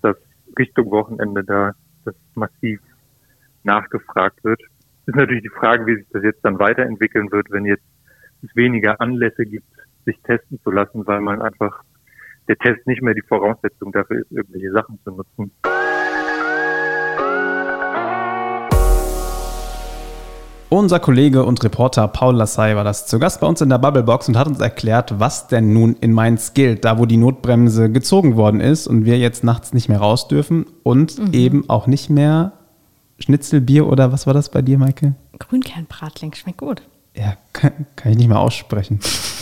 dass 0.00 0.16
Richtung 0.58 0.90
Wochenende 0.90 1.44
da 1.44 1.72
das 2.04 2.14
massiv 2.34 2.80
nachgefragt 3.62 4.42
wird. 4.44 4.62
Ist 5.06 5.16
natürlich 5.16 5.42
die 5.42 5.50
Frage, 5.50 5.86
wie 5.86 5.96
sich 5.96 6.06
das 6.12 6.22
jetzt 6.22 6.42
dann 6.42 6.58
weiterentwickeln 6.58 7.30
wird, 7.30 7.50
wenn 7.50 7.66
jetzt 7.66 7.84
es 8.42 8.56
weniger 8.56 9.02
Anlässe 9.02 9.44
gibt, 9.44 9.68
sich 10.06 10.18
testen 10.22 10.58
zu 10.62 10.70
lassen, 10.70 11.06
weil 11.06 11.20
man 11.20 11.42
einfach 11.42 11.82
der 12.48 12.56
Test 12.56 12.86
nicht 12.86 13.02
mehr 13.02 13.12
die 13.12 13.22
Voraussetzung 13.22 13.92
dafür 13.92 14.20
ist, 14.22 14.32
irgendwelche 14.32 14.72
Sachen 14.72 14.98
zu 15.04 15.10
nutzen. 15.10 15.52
Unser 20.70 21.00
Kollege 21.00 21.44
und 21.44 21.62
Reporter 21.62 22.08
Paul 22.08 22.36
Lassay 22.36 22.74
war 22.74 22.82
das 22.82 23.06
zu 23.06 23.18
Gast 23.18 23.42
bei 23.42 23.46
uns 23.46 23.60
in 23.60 23.68
der 23.68 23.78
Bubblebox 23.78 24.28
und 24.28 24.38
hat 24.38 24.48
uns 24.48 24.60
erklärt, 24.60 25.20
was 25.20 25.48
denn 25.48 25.74
nun 25.74 25.96
in 26.00 26.12
Mainz 26.12 26.54
gilt, 26.54 26.86
da 26.86 26.98
wo 26.98 27.04
die 27.04 27.18
Notbremse 27.18 27.92
gezogen 27.92 28.36
worden 28.36 28.60
ist 28.60 28.86
und 28.86 29.04
wir 29.04 29.18
jetzt 29.18 29.44
nachts 29.44 29.74
nicht 29.74 29.90
mehr 29.90 29.98
raus 29.98 30.28
dürfen 30.28 30.64
und 30.82 31.18
mhm. 31.18 31.32
eben 31.32 31.68
auch 31.68 31.86
nicht 31.86 32.08
mehr 32.08 32.63
Schnitzelbier 33.18 33.86
oder 33.86 34.12
was 34.12 34.26
war 34.26 34.34
das 34.34 34.50
bei 34.50 34.62
dir, 34.62 34.78
Maike? 34.78 35.14
Grünkernbratling, 35.38 36.34
schmeckt 36.34 36.58
gut. 36.58 36.82
Ja, 37.14 37.36
kann, 37.52 37.86
kann 37.96 38.12
ich 38.12 38.18
nicht 38.18 38.28
mehr 38.28 38.40
aussprechen. 38.40 39.00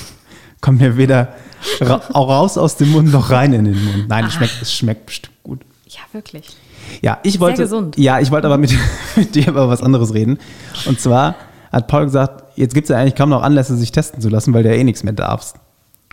Kommt 0.61 0.81
mir 0.81 0.97
weder 0.97 1.35
ra 1.81 1.97
raus 2.15 2.57
aus 2.57 2.77
dem 2.77 2.91
Mund 2.93 3.11
noch 3.11 3.31
rein 3.31 3.53
in 3.53 3.65
den 3.65 3.85
Mund. 3.85 4.09
Nein, 4.09 4.27
es 4.27 4.35
schmeckt, 4.35 4.63
es 4.63 4.73
schmeckt 4.73 5.07
bestimmt 5.07 5.43
gut. 5.43 5.61
Ja, 5.89 6.01
wirklich. 6.13 6.57
Ja, 7.01 7.19
ich 7.23 7.41
wollte. 7.41 7.57
Sehr 7.57 7.65
gesund. 7.65 7.97
Ja, 7.97 8.21
ich 8.21 8.31
wollte 8.31 8.47
aber 8.47 8.59
mit, 8.59 8.73
mit 9.17 9.35
dir 9.35 9.49
über 9.49 9.69
was 9.69 9.83
anderes 9.83 10.15
reden. 10.15 10.39
Und 10.87 11.01
zwar 11.01 11.35
hat 11.73 11.89
Paul 11.89 12.05
gesagt, 12.05 12.45
jetzt 12.57 12.75
gibt 12.75 12.85
es 12.85 12.91
ja 12.91 12.99
eigentlich 12.99 13.17
kaum 13.17 13.31
noch 13.31 13.43
Anlässe, 13.43 13.77
sich 13.77 13.91
testen 13.91 14.21
zu 14.21 14.29
lassen, 14.29 14.53
weil 14.55 14.63
du 14.63 14.69
ja 14.69 14.77
eh 14.77 14.85
nichts 14.85 15.03
mehr 15.03 15.15
darfst. 15.15 15.57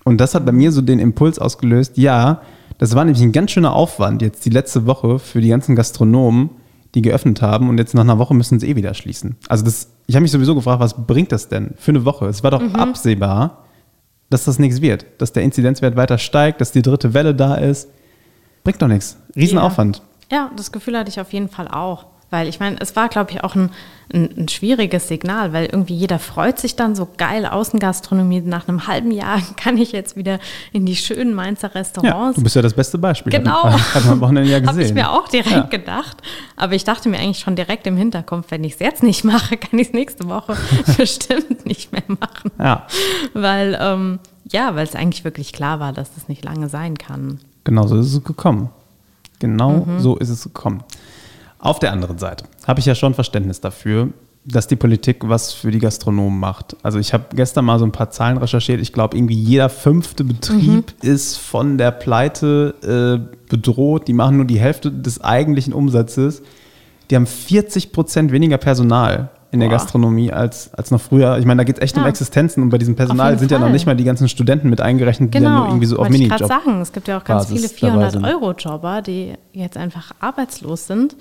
Und 0.05 0.19
das 0.19 0.33
hat 0.33 0.45
bei 0.45 0.51
mir 0.51 0.71
so 0.71 0.81
den 0.81 0.99
Impuls 0.99 1.37
ausgelöst, 1.37 1.97
ja, 1.97 2.41
das 2.77 2.95
war 2.95 3.03
nämlich 3.03 3.21
ein 3.21 3.33
ganz 3.33 3.51
schöner 3.51 3.73
Aufwand 3.73 4.21
jetzt 4.21 4.45
die 4.45 4.49
letzte 4.49 4.85
Woche 4.85 5.19
für 5.19 5.41
die 5.41 5.49
ganzen 5.49 5.75
Gastronomen, 5.75 6.49
die 6.95 7.01
geöffnet 7.01 7.41
haben 7.41 7.69
und 7.69 7.77
jetzt 7.77 7.93
nach 7.93 8.01
einer 8.01 8.17
Woche 8.17 8.33
müssen 8.33 8.59
sie 8.59 8.67
eh 8.67 8.75
wieder 8.75 8.93
schließen. 8.93 9.37
Also 9.47 9.63
das, 9.63 9.89
ich 10.07 10.15
habe 10.15 10.23
mich 10.23 10.31
sowieso 10.31 10.55
gefragt, 10.55 10.79
was 10.79 11.05
bringt 11.05 11.31
das 11.31 11.47
denn 11.47 11.73
für 11.77 11.91
eine 11.91 12.05
Woche? 12.05 12.25
Es 12.25 12.43
war 12.43 12.51
doch 12.51 12.61
mhm. 12.61 12.75
absehbar, 12.75 13.65
dass 14.29 14.45
das 14.45 14.59
nichts 14.59 14.81
wird, 14.81 15.05
dass 15.19 15.33
der 15.33 15.43
Inzidenzwert 15.43 15.95
weiter 15.95 16.17
steigt, 16.17 16.61
dass 16.61 16.71
die 16.71 16.81
dritte 16.81 17.13
Welle 17.13 17.35
da 17.35 17.55
ist. 17.55 17.89
Bringt 18.63 18.81
doch 18.81 18.87
nichts. 18.87 19.17
Riesenaufwand. 19.35 19.97
Ja. 19.97 20.03
Ja, 20.31 20.51
das 20.55 20.71
Gefühl 20.71 20.97
hatte 20.97 21.09
ich 21.09 21.19
auf 21.19 21.33
jeden 21.33 21.49
Fall 21.49 21.67
auch. 21.67 22.05
Weil 22.29 22.47
ich 22.47 22.59
meine, 22.59 22.77
es 22.79 22.95
war, 22.95 23.09
glaube 23.09 23.31
ich, 23.31 23.43
auch 23.43 23.55
ein, 23.55 23.71
ein, 24.13 24.29
ein, 24.37 24.47
schwieriges 24.47 25.07
Signal, 25.07 25.51
weil 25.51 25.65
irgendwie 25.65 25.95
jeder 25.95 26.19
freut 26.19 26.59
sich 26.59 26.75
dann 26.75 26.95
so 26.95 27.07
geil 27.17 27.45
Außengastronomie. 27.45 28.41
Nach 28.41 28.67
einem 28.67 28.87
halben 28.87 29.11
Jahr 29.11 29.41
kann 29.57 29.77
ich 29.77 29.91
jetzt 29.91 30.15
wieder 30.15 30.39
in 30.71 30.85
die 30.85 30.95
schönen 30.95 31.33
Mainzer 31.33 31.73
Restaurants. 31.73 32.37
Ja, 32.37 32.39
du 32.39 32.43
bist 32.43 32.55
ja 32.55 32.61
das 32.61 32.73
beste 32.73 32.97
Beispiel. 32.97 33.31
Genau. 33.31 33.63
Hat 33.93 34.05
man 34.05 34.13
am 34.13 34.21
Wochenende 34.21 34.49
ja 34.49 34.59
gesehen. 34.59 34.73
Habe 34.73 34.83
ich 34.83 34.93
mir 34.93 35.11
auch 35.11 35.27
direkt 35.27 35.51
ja. 35.51 35.61
gedacht. 35.63 36.17
Aber 36.55 36.73
ich 36.73 36.83
dachte 36.83 37.09
mir 37.09 37.17
eigentlich 37.17 37.39
schon 37.39 37.55
direkt 37.55 37.87
im 37.87 37.97
Hinterkopf, 37.97 38.45
wenn 38.49 38.63
ich 38.63 38.73
es 38.73 38.79
jetzt 38.79 39.03
nicht 39.03 39.23
mache, 39.23 39.57
kann 39.57 39.79
ich 39.79 39.87
es 39.87 39.93
nächste 39.93 40.27
Woche 40.27 40.55
bestimmt 40.97 41.65
nicht 41.65 41.91
mehr 41.91 42.03
machen. 42.07 42.51
Ja. 42.59 42.85
Weil, 43.33 43.77
ähm, 43.81 44.19
ja, 44.51 44.75
weil 44.75 44.85
es 44.85 44.95
eigentlich 44.95 45.23
wirklich 45.23 45.53
klar 45.53 45.79
war, 45.79 45.93
dass 45.93 46.13
das 46.13 46.27
nicht 46.27 46.43
lange 46.43 46.69
sein 46.69 46.97
kann. 46.97 47.39
Genau 47.63 47.87
so 47.87 47.97
ist 47.97 48.13
es 48.13 48.23
gekommen. 48.23 48.69
Genau 49.39 49.85
mhm. 49.85 49.99
so 49.99 50.17
ist 50.17 50.29
es 50.29 50.43
gekommen. 50.43 50.83
Auf 51.59 51.79
der 51.79 51.91
anderen 51.91 52.17
Seite 52.17 52.45
habe 52.65 52.79
ich 52.79 52.85
ja 52.85 52.95
schon 52.95 53.13
Verständnis 53.13 53.61
dafür, 53.61 54.09
dass 54.45 54.67
die 54.67 54.75
Politik 54.75 55.17
was 55.27 55.53
für 55.53 55.71
die 55.71 55.79
Gastronomen 55.79 56.39
macht. 56.39 56.75
Also 56.81 56.97
ich 56.97 57.13
habe 57.13 57.25
gestern 57.35 57.65
mal 57.65 57.77
so 57.77 57.85
ein 57.85 57.91
paar 57.91 58.09
Zahlen 58.09 58.37
recherchiert. 58.37 58.79
Ich 58.81 58.93
glaube, 58.93 59.17
irgendwie 59.17 59.35
jeder 59.35 59.69
fünfte 59.69 60.23
Betrieb 60.23 60.93
mhm. 61.03 61.09
ist 61.09 61.37
von 61.37 61.77
der 61.77 61.91
Pleite 61.91 62.73
äh, 62.81 63.49
bedroht. 63.49 64.07
Die 64.07 64.13
machen 64.13 64.37
nur 64.37 64.45
die 64.45 64.59
Hälfte 64.59 64.91
des 64.91 65.21
eigentlichen 65.21 65.73
Umsatzes. 65.73 66.41
Die 67.09 67.15
haben 67.15 67.27
40 67.27 67.91
Prozent 67.91 68.31
weniger 68.31 68.57
Personal 68.57 69.29
in 69.51 69.59
der 69.59 69.67
Boah. 69.67 69.73
Gastronomie 69.73 70.31
als, 70.31 70.73
als 70.73 70.91
noch 70.91 71.01
früher. 71.01 71.37
Ich 71.39 71.45
meine, 71.45 71.59
da 71.59 71.63
geht 71.63 71.77
es 71.77 71.81
echt 71.81 71.95
ja. 71.95 72.03
um 72.03 72.07
Existenzen 72.07 72.61
und 72.61 72.69
bei 72.69 72.77
diesem 72.77 72.95
Personal 72.95 73.37
sind 73.39 73.49
Fall. 73.49 73.59
ja 73.59 73.65
noch 73.65 73.71
nicht 73.71 73.85
mal 73.85 73.95
die 73.95 74.03
ganzen 74.03 74.29
Studenten 74.29 74.69
mit 74.69 74.79
eingerechnet, 74.79 75.31
genau. 75.31 75.39
die 75.39 75.53
ja 75.53 75.59
nur 75.59 75.67
irgendwie 75.69 75.85
so 75.87 75.97
auf 75.97 76.09
Minijob. 76.09 76.39
Ich 76.39 76.47
gerade 76.47 76.63
sagen, 76.63 76.81
es 76.81 76.91
gibt 76.91 77.07
ja 77.07 77.17
auch 77.17 77.23
ganz 77.23 77.47
viele 77.47 77.67
400-Euro-Jobber, 77.67 79.01
die 79.01 79.33
jetzt 79.53 79.75
einfach 79.75 80.11
arbeitslos 80.19 80.85
sind, 80.85 81.15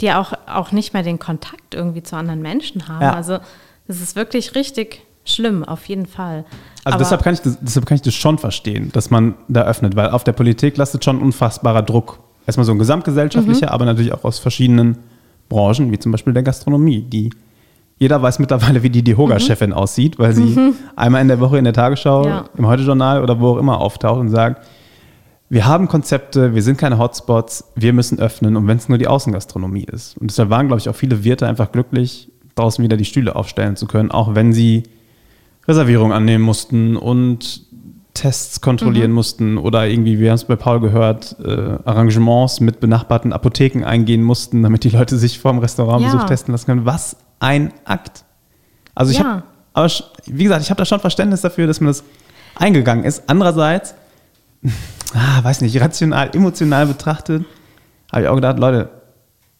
die 0.00 0.12
auch, 0.12 0.32
auch 0.46 0.72
nicht 0.72 0.94
mehr 0.94 1.02
den 1.02 1.18
Kontakt 1.18 1.74
irgendwie 1.74 2.02
zu 2.02 2.16
anderen 2.16 2.40
Menschen 2.40 2.88
haben. 2.88 3.02
Ja. 3.02 3.14
Also 3.14 3.38
es 3.88 4.00
ist 4.00 4.16
wirklich 4.16 4.54
richtig 4.54 5.02
schlimm, 5.24 5.64
auf 5.64 5.86
jeden 5.86 6.06
Fall. 6.06 6.44
Also 6.84 6.94
Aber 6.94 6.98
deshalb 6.98 7.22
kann, 7.22 7.34
ich 7.34 7.40
das, 7.40 7.58
deshalb 7.60 7.86
kann 7.86 7.96
ich 7.96 8.02
das 8.02 8.14
schon 8.14 8.38
verstehen, 8.38 8.90
dass 8.92 9.10
man 9.10 9.34
da 9.48 9.62
öffnet, 9.62 9.96
weil 9.96 10.10
auf 10.10 10.24
der 10.24 10.32
Politik 10.32 10.76
lastet 10.76 11.04
schon 11.04 11.20
unfassbarer 11.20 11.82
Druck. 11.82 12.20
Erstmal 12.46 12.64
so 12.64 12.72
ein 12.72 12.78
gesamtgesellschaftlicher, 12.78 13.66
mhm. 13.66 13.72
aber 13.72 13.84
natürlich 13.84 14.12
auch 14.12 14.24
aus 14.24 14.38
verschiedenen 14.38 14.98
Branchen, 15.48 15.90
wie 15.92 15.98
zum 15.98 16.12
Beispiel 16.12 16.32
der 16.32 16.42
Gastronomie, 16.42 17.02
die 17.02 17.30
jeder 17.98 18.22
weiß 18.22 18.38
mittlerweile, 18.38 18.82
wie 18.82 18.90
die 18.90 19.02
DEHOGA-Chefin 19.02 19.70
mhm. 19.70 19.76
aussieht, 19.76 20.18
weil 20.18 20.32
sie 20.32 20.44
mhm. 20.44 20.74
einmal 20.94 21.20
in 21.20 21.28
der 21.28 21.40
Woche 21.40 21.58
in 21.58 21.64
der 21.64 21.72
Tagesschau, 21.72 22.26
ja. 22.26 22.44
im 22.56 22.66
Heute-Journal 22.66 23.22
oder 23.22 23.40
wo 23.40 23.50
auch 23.50 23.56
immer 23.58 23.80
auftaucht 23.80 24.20
und 24.20 24.30
sagt, 24.30 24.64
wir 25.50 25.66
haben 25.66 25.88
Konzepte, 25.88 26.54
wir 26.54 26.62
sind 26.62 26.76
keine 26.76 26.98
Hotspots, 26.98 27.72
wir 27.74 27.92
müssen 27.92 28.18
öffnen 28.18 28.56
und 28.56 28.66
wenn 28.66 28.76
es 28.76 28.88
nur 28.88 28.98
die 28.98 29.08
Außengastronomie 29.08 29.84
ist. 29.84 30.16
Und 30.18 30.30
deshalb 30.30 30.50
waren, 30.50 30.66
glaube 30.66 30.80
ich, 30.80 30.88
auch 30.88 30.94
viele 30.94 31.24
Wirte 31.24 31.46
einfach 31.46 31.72
glücklich, 31.72 32.30
draußen 32.54 32.84
wieder 32.84 32.96
die 32.96 33.04
Stühle 33.04 33.34
aufstellen 33.34 33.76
zu 33.76 33.86
können, 33.86 34.10
auch 34.10 34.34
wenn 34.34 34.52
sie 34.52 34.82
Reservierungen 35.66 36.12
annehmen 36.12 36.44
mussten 36.44 36.96
und 36.96 37.62
Tests 38.14 38.60
kontrollieren 38.60 39.10
mhm. 39.10 39.14
mussten 39.14 39.58
oder 39.58 39.86
irgendwie, 39.86 40.18
wir 40.18 40.30
haben 40.30 40.36
es 40.36 40.44
bei 40.44 40.56
Paul 40.56 40.80
gehört, 40.80 41.36
äh, 41.42 41.78
Arrangements 41.84 42.60
mit 42.60 42.80
benachbarten 42.80 43.32
Apotheken 43.32 43.84
eingehen 43.84 44.22
mussten, 44.22 44.62
damit 44.62 44.84
die 44.84 44.90
Leute 44.90 45.16
sich 45.16 45.38
vor 45.38 45.52
dem 45.52 45.60
Restaurantbesuch 45.60 46.20
ja. 46.20 46.26
testen 46.26 46.52
lassen 46.52 46.66
können. 46.66 46.84
Was 46.84 47.16
ein 47.38 47.72
Akt. 47.84 48.24
Also 48.94 49.12
ich 49.12 49.18
ja. 49.18 49.24
habe, 49.24 49.42
aber 49.72 49.88
wie 50.26 50.44
gesagt, 50.44 50.62
ich 50.62 50.70
habe 50.70 50.78
da 50.78 50.84
schon 50.84 50.98
Verständnis 50.98 51.42
dafür, 51.42 51.68
dass 51.68 51.80
man 51.80 51.88
das 51.88 52.02
eingegangen 52.56 53.04
ist. 53.04 53.22
Andererseits, 53.28 53.94
ah, 55.14 55.42
weiß 55.42 55.60
nicht, 55.60 55.80
rational, 55.80 56.30
emotional 56.34 56.86
betrachtet, 56.86 57.44
habe 58.12 58.22
ich 58.22 58.28
auch 58.28 58.34
gedacht, 58.34 58.58
Leute, 58.58 58.90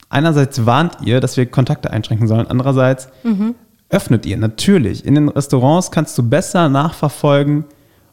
einerseits 0.09 0.67
warnt 0.67 0.99
ihr, 1.05 1.21
dass 1.21 1.37
wir 1.37 1.47
Kontakte 1.47 1.91
einschränken 1.91 2.29
sollen, 2.29 2.47
andererseits 2.47 3.09
mhm. 3.23 3.55
öffnet 3.89 4.27
ihr 4.27 4.37
natürlich. 4.37 5.05
In 5.05 5.15
den 5.15 5.29
Restaurants 5.29 5.91
kannst 5.91 6.17
du 6.19 6.23
besser 6.29 6.69
nachverfolgen, 6.69 7.65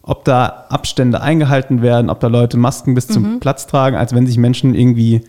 ob 0.01 0.24
da 0.24 0.65
Abstände 0.70 1.22
eingehalten 1.22 1.82
werden, 1.82 2.10
ob 2.10 2.20
da 2.20 2.27
Leute 2.27 2.58
Masken 2.58 2.94
bis 2.94 3.10
mhm. 3.10 3.13
zum 3.13 3.39
Platz 3.39 3.68
tragen, 3.68 3.96
als 3.96 4.13
wenn 4.13 4.27
sich 4.27 4.38
Menschen 4.38 4.75
irgendwie 4.75 5.22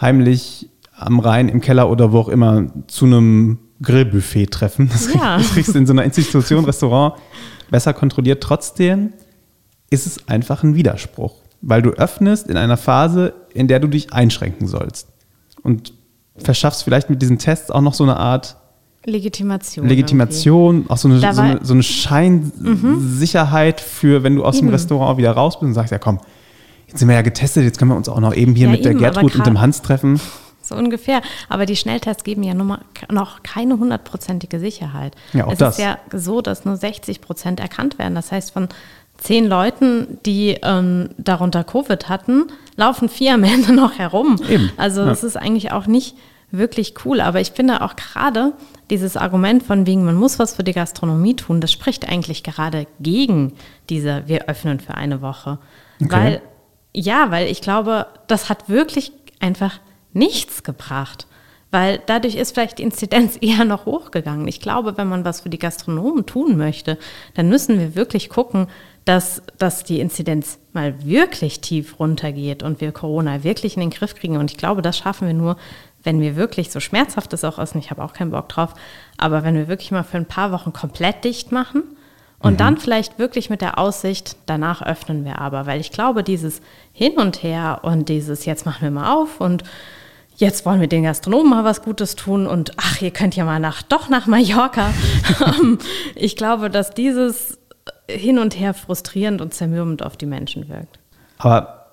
heimlich 0.00 0.68
am 0.96 1.20
Rhein, 1.20 1.48
im 1.48 1.60
Keller 1.60 1.90
oder 1.90 2.12
wo 2.12 2.18
auch 2.18 2.28
immer 2.28 2.66
zu 2.86 3.06
einem 3.06 3.58
Grillbuffet 3.80 4.46
treffen. 4.46 4.88
Das, 4.90 5.12
ja. 5.12 5.36
kriegst, 5.36 5.38
das 5.38 5.54
kriegst 5.54 5.74
du 5.74 5.78
in 5.78 5.86
so 5.86 5.92
einer 5.92 6.04
Institution, 6.04 6.64
Restaurant 6.64 7.14
besser 7.70 7.92
kontrolliert. 7.92 8.42
Trotzdem 8.42 9.12
ist 9.92 10.06
es 10.06 10.28
einfach 10.28 10.62
ein 10.62 10.74
Widerspruch, 10.74 11.34
weil 11.60 11.82
du 11.82 11.90
öffnest 11.90 12.48
in 12.48 12.56
einer 12.56 12.76
Phase, 12.76 13.34
in 13.52 13.68
der 13.68 13.80
du 13.80 13.88
dich 13.88 14.12
einschränken 14.12 14.66
sollst. 14.66 15.08
Und 15.62 15.92
verschaffst 16.36 16.82
vielleicht 16.82 17.10
mit 17.10 17.20
diesen 17.22 17.38
Tests 17.38 17.70
auch 17.70 17.82
noch 17.82 17.94
so 17.94 18.04
eine 18.04 18.16
Art 18.16 18.56
Legitimation. 19.04 19.86
Legitimation, 19.86 20.76
irgendwie. 20.76 20.90
auch 20.90 20.96
so 20.96 21.08
eine, 21.08 21.20
so 21.20 21.40
eine, 21.40 21.60
so 21.62 21.74
eine 21.74 21.82
Scheinsicherheit 21.82 23.80
mhm. 23.80 23.84
für, 23.84 24.22
wenn 24.22 24.36
du 24.36 24.44
aus 24.44 24.56
eben. 24.56 24.68
dem 24.68 24.72
Restaurant 24.72 25.18
wieder 25.18 25.32
raus 25.32 25.58
bist 25.58 25.64
und 25.64 25.74
sagst, 25.74 25.90
ja 25.90 25.98
komm, 25.98 26.20
jetzt 26.86 27.00
sind 27.00 27.08
wir 27.08 27.16
ja 27.16 27.22
getestet, 27.22 27.64
jetzt 27.64 27.78
können 27.78 27.90
wir 27.90 27.96
uns 27.96 28.08
auch 28.08 28.20
noch 28.20 28.34
eben 28.34 28.54
hier 28.54 28.66
ja, 28.66 28.70
mit 28.70 28.86
eben, 28.86 28.98
der 28.98 29.10
Gertrud 29.10 29.34
und 29.34 29.46
dem 29.46 29.60
Hans 29.60 29.82
treffen 29.82 30.20
so 30.62 30.76
ungefähr. 30.76 31.20
Aber 31.48 31.66
die 31.66 31.76
Schnelltests 31.76 32.24
geben 32.24 32.42
ja 32.42 32.54
noch 32.54 33.42
keine 33.42 33.78
hundertprozentige 33.78 34.58
Sicherheit. 34.58 35.14
Ja, 35.32 35.46
auch 35.46 35.52
es 35.52 35.58
das. 35.58 35.78
ist 35.78 35.84
ja 35.84 35.98
so, 36.12 36.40
dass 36.40 36.64
nur 36.64 36.76
60 36.76 37.20
Prozent 37.20 37.60
erkannt 37.60 37.98
werden. 37.98 38.14
Das 38.14 38.32
heißt, 38.32 38.52
von 38.52 38.68
zehn 39.22 39.46
Leuten, 39.46 40.18
die 40.26 40.58
ähm, 40.62 41.10
darunter 41.16 41.64
Covid 41.64 42.08
hatten, 42.08 42.46
laufen 42.76 43.08
vier 43.08 43.34
am 43.34 43.44
Ende 43.44 43.72
noch 43.74 43.98
herum. 43.98 44.40
Eben. 44.48 44.70
Also 44.76 45.02
ja. 45.02 45.06
das 45.06 45.24
ist 45.24 45.36
eigentlich 45.36 45.72
auch 45.72 45.86
nicht 45.86 46.16
wirklich 46.50 46.94
cool. 47.04 47.20
Aber 47.20 47.40
ich 47.40 47.52
finde 47.52 47.82
auch 47.82 47.96
gerade 47.96 48.52
dieses 48.90 49.16
Argument 49.16 49.62
von 49.62 49.86
wegen, 49.86 50.04
man 50.04 50.16
muss 50.16 50.38
was 50.38 50.54
für 50.54 50.64
die 50.64 50.72
Gastronomie 50.72 51.34
tun, 51.34 51.60
das 51.60 51.72
spricht 51.72 52.08
eigentlich 52.08 52.42
gerade 52.42 52.86
gegen 53.00 53.54
diese, 53.88 54.24
wir 54.26 54.48
öffnen 54.48 54.80
für 54.80 54.94
eine 54.94 55.22
Woche. 55.22 55.58
Okay. 56.02 56.10
Weil, 56.10 56.42
ja, 56.92 57.30
weil 57.30 57.46
ich 57.46 57.62
glaube, 57.62 58.06
das 58.26 58.50
hat 58.50 58.68
wirklich 58.68 59.12
einfach 59.40 59.78
nichts 60.12 60.62
gebracht. 60.62 61.26
Weil 61.70 62.02
dadurch 62.04 62.34
ist 62.34 62.52
vielleicht 62.52 62.78
die 62.78 62.82
Inzidenz 62.82 63.38
eher 63.40 63.64
noch 63.64 63.86
hochgegangen. 63.86 64.46
Ich 64.46 64.60
glaube, 64.60 64.98
wenn 64.98 65.08
man 65.08 65.24
was 65.24 65.40
für 65.40 65.48
die 65.48 65.58
Gastronomen 65.58 66.26
tun 66.26 66.56
möchte, 66.56 66.98
dann 67.34 67.48
müssen 67.48 67.78
wir 67.78 67.94
wirklich 67.94 68.28
gucken, 68.28 68.68
dass, 69.04 69.42
dass 69.58 69.84
die 69.84 70.00
Inzidenz 70.00 70.58
mal 70.72 71.04
wirklich 71.04 71.60
tief 71.60 71.98
runtergeht 71.98 72.62
und 72.62 72.80
wir 72.80 72.92
Corona 72.92 73.42
wirklich 73.42 73.74
in 73.76 73.80
den 73.80 73.90
Griff 73.90 74.14
kriegen. 74.14 74.36
Und 74.36 74.50
ich 74.50 74.56
glaube, 74.56 74.82
das 74.82 74.96
schaffen 74.96 75.26
wir 75.26 75.34
nur, 75.34 75.56
wenn 76.04 76.20
wir 76.20 76.36
wirklich, 76.36 76.70
so 76.70 76.80
schmerzhaft 76.80 77.32
es 77.32 77.44
auch 77.44 77.58
ist, 77.58 77.74
und 77.74 77.80
ich 77.80 77.90
habe 77.90 78.02
auch 78.02 78.12
keinen 78.12 78.30
Bock 78.30 78.48
drauf, 78.48 78.74
aber 79.18 79.44
wenn 79.44 79.54
wir 79.54 79.68
wirklich 79.68 79.90
mal 79.90 80.02
für 80.02 80.16
ein 80.16 80.26
paar 80.26 80.52
Wochen 80.52 80.72
komplett 80.72 81.24
dicht 81.24 81.52
machen 81.52 81.82
und 82.38 82.54
mhm. 82.54 82.56
dann 82.58 82.76
vielleicht 82.78 83.18
wirklich 83.18 83.50
mit 83.50 83.60
der 83.60 83.78
Aussicht, 83.78 84.36
danach 84.46 84.82
öffnen 84.82 85.24
wir 85.24 85.40
aber. 85.40 85.66
Weil 85.66 85.80
ich 85.80 85.92
glaube, 85.92 86.22
dieses 86.22 86.60
Hin 86.92 87.12
und 87.18 87.42
Her 87.42 87.80
und 87.82 88.08
dieses, 88.08 88.44
jetzt 88.44 88.66
machen 88.66 88.82
wir 88.82 88.90
mal 88.90 89.14
auf 89.14 89.40
und 89.40 89.64
jetzt 90.36 90.66
wollen 90.66 90.80
wir 90.80 90.88
den 90.88 91.04
Gastronomen 91.04 91.50
mal 91.50 91.64
was 91.64 91.82
Gutes 91.82 92.16
tun 92.16 92.46
und 92.46 92.72
ach, 92.76 93.00
ihr 93.00 93.10
könnt 93.10 93.36
ja 93.36 93.44
mal 93.44 93.60
nach, 93.60 93.82
doch 93.82 94.08
nach 94.08 94.26
Mallorca. 94.26 94.92
Ähm, 95.40 95.78
ich 96.14 96.36
glaube, 96.36 96.70
dass 96.70 96.90
dieses 96.90 97.58
hin 98.08 98.38
und 98.38 98.58
her 98.58 98.74
frustrierend 98.74 99.40
und 99.40 99.54
zermürbend 99.54 100.02
auf 100.02 100.16
die 100.16 100.26
Menschen 100.26 100.68
wirkt. 100.68 100.98
Aber 101.38 101.86